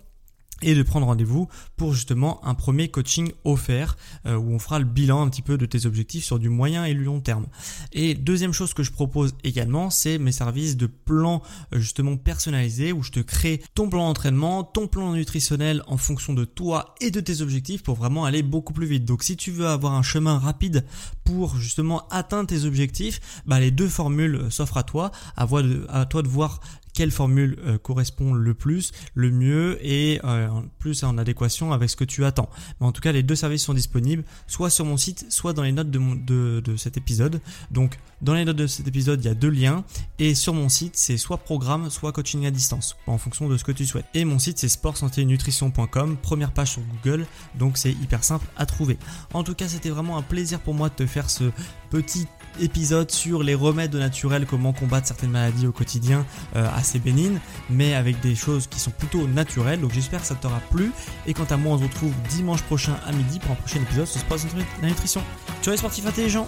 et 0.64 0.76
de 0.76 0.84
prendre 0.84 1.06
rendez-vous 1.06 1.48
pour 1.78 1.94
justement 1.94 2.46
un 2.46 2.56
premier 2.56 2.90
coaching 2.90 3.32
offert 3.44 3.98
euh, 4.26 4.36
où 4.36 4.52
on 4.54 4.60
fera 4.60 4.80
le 4.80 4.86
bilan 4.86 5.22
un 5.22 5.30
petit 5.30 5.42
peu 5.42 5.58
de 5.58 5.66
tes 5.66 5.86
objectifs 5.86 6.24
sur 6.24 6.40
du 6.40 6.50
moyen 6.50 6.86
et 6.86 6.94
du 6.94 7.04
long 7.04 7.20
terme. 7.20 7.46
Et 7.92 8.16
deuxième 8.16 8.54
chose 8.54 8.74
que 8.74 8.84
je 8.84 8.92
propose 8.92 9.36
également, 9.44 9.90
c'est 9.90 10.18
mes 10.18 10.32
services 10.32 10.78
de 10.78 10.88
plan 10.88 11.42
euh, 11.74 11.80
justement 11.80 12.18
personnalisé 12.18 12.92
où 12.92 13.04
je 13.04 13.12
te 13.12 13.20
crée 13.20 13.62
ton 13.76 13.90
plan 13.90 14.08
d'entraînement, 14.08 14.64
ton 14.64 14.88
plan 14.88 15.14
nutritionnel 15.14 15.84
en 15.88 15.98
fonction 15.98 16.34
de 16.34 16.46
toi 16.46 16.96
et 17.02 17.12
de 17.12 17.20
tes 17.20 17.42
objectifs 17.42 17.84
pour 17.84 17.96
vraiment 17.96 18.26
aller 18.26 18.44
beaucoup 18.44 18.74
plus 18.74 18.88
vite. 18.88 19.06
Donc 19.06 19.24
si 19.24 19.36
tu 19.36 19.52
veux 19.52 19.68
avoir 19.68 19.94
un 19.94 20.04
chemin 20.04 20.40
rapide 20.40 20.86
pour 21.24 21.58
justement 21.58 22.08
atteindre 22.10 22.48
tes 22.48 22.66
objectifs, 22.66 23.42
bah 23.46 23.60
les 23.60 23.72
deux 23.72 23.90
formules 23.90 24.48
s'offrent 24.50 24.78
à 24.78 24.84
toi, 24.84 25.12
à 25.36 26.06
toi 26.06 26.22
de 26.22 26.28
voir 26.28 26.60
quelle 26.94 27.12
formule 27.12 27.58
euh, 27.66 27.78
correspond 27.78 28.34
le 28.34 28.54
plus, 28.54 28.92
le 29.16 29.32
mieux 29.32 29.78
et 29.86 30.20
euh, 30.24 30.48
plus 30.80 31.04
en 31.04 31.18
adéquation 31.18 31.74
avec 31.74 31.90
ce 31.90 31.96
que 31.96 32.04
tu 32.04 32.24
attends. 32.26 32.50
Mais 32.80 32.88
en 32.88 32.92
tout 32.92 33.02
cas, 33.02 33.12
les 33.12 33.24
deux 33.24 33.36
services 33.36 33.64
sont 33.64 33.74
disponibles 33.74 34.24
soit 34.48 34.70
sur 34.70 34.86
mon 34.86 34.98
site, 34.98 35.26
soit 35.30 35.54
dans 35.54 35.64
les 35.64 35.72
notes 35.72 35.90
de, 35.90 36.62
cet 36.78 36.98
épisode. 36.98 37.42
Donc, 37.72 37.98
dans 38.22 38.34
les 38.34 38.46
notes 38.46 38.58
de 38.58 38.68
cet 38.68 38.88
épisode, 38.88 39.24
il 39.24 39.28
y 39.28 39.32
a 39.32 39.34
deux 39.34 39.50
liens 39.50 39.84
et 40.20 40.36
sur 40.36 40.54
mon 40.54 40.70
site, 40.70 40.96
c'est 40.96 41.18
soit 41.18 41.38
programme, 41.38 41.90
soit 41.90 42.12
coaching 42.12 42.46
à 42.46 42.52
distance, 42.52 42.96
en 43.08 43.18
fonction 43.18 43.50
de 43.50 43.58
ce 43.58 43.64
que 43.64 43.72
tu 43.72 43.86
souhaites. 43.86 44.06
Et 44.14 44.26
mon 44.26 44.40
site, 44.40 44.60
c'est 44.60 44.70
sportsanténutrition.com, 44.70 46.18
première 46.22 46.52
page 46.52 46.72
sur 46.72 46.82
Google, 47.04 47.26
donc 47.56 47.78
c'est 47.78 47.92
hyper 47.92 48.24
simple 48.24 48.46
à 48.58 48.66
trouver. 48.66 48.98
En 49.34 49.44
tout 49.44 49.56
cas, 49.56 49.68
c'était 49.68 49.90
vraiment 49.90 50.18
un 50.18 50.22
plaisir 50.22 50.60
pour 50.60 50.74
moi 50.74 50.90
de 50.90 50.96
te 50.96 51.06
faire 51.06 51.30
ce 51.30 51.46
petit 51.90 52.28
épisode 52.60 53.12
sur 53.12 53.44
les 53.44 53.56
remèdes 53.56 53.96
naturels, 53.96 54.46
comment 54.46 54.74
combattre 54.74 55.08
certaines 55.08 55.32
maladies 55.32 55.68
au 55.68 55.72
quotidien 55.72 56.26
euh, 56.56 56.68
assez 56.76 57.00
bénignes, 57.00 57.40
mais 57.70 57.94
avec 57.94 58.20
des 58.22 58.36
choses 58.36 58.68
qui 58.68 58.80
sont 58.80 58.92
plutôt 58.92 59.28
naturelles. 59.28 59.82
Donc 59.82 59.92
j'espère 59.94 60.22
que 60.22 60.28
ça 60.28 60.36
t'aura 60.36 60.62
plu. 60.72 60.92
Et 61.26 61.34
quant 61.34 61.48
à 61.50 61.58
moi, 61.58 61.76
on 61.76 61.80
se 61.80 61.84
retrouve 61.84 62.14
dimanche 62.30 62.62
prochain 62.64 62.96
à 63.06 63.12
midi 63.12 63.40
pour 63.40 63.52
un 63.52 63.56
prochain 63.56 63.82
épisode 63.82 64.08
sur 64.08 64.20
Sport 64.22 64.38
la 64.82 64.88
nutrition. 64.88 65.22
Ciao 65.62 65.72
les 65.72 65.78
sportifs 65.78 66.06
intelligents 66.06 66.48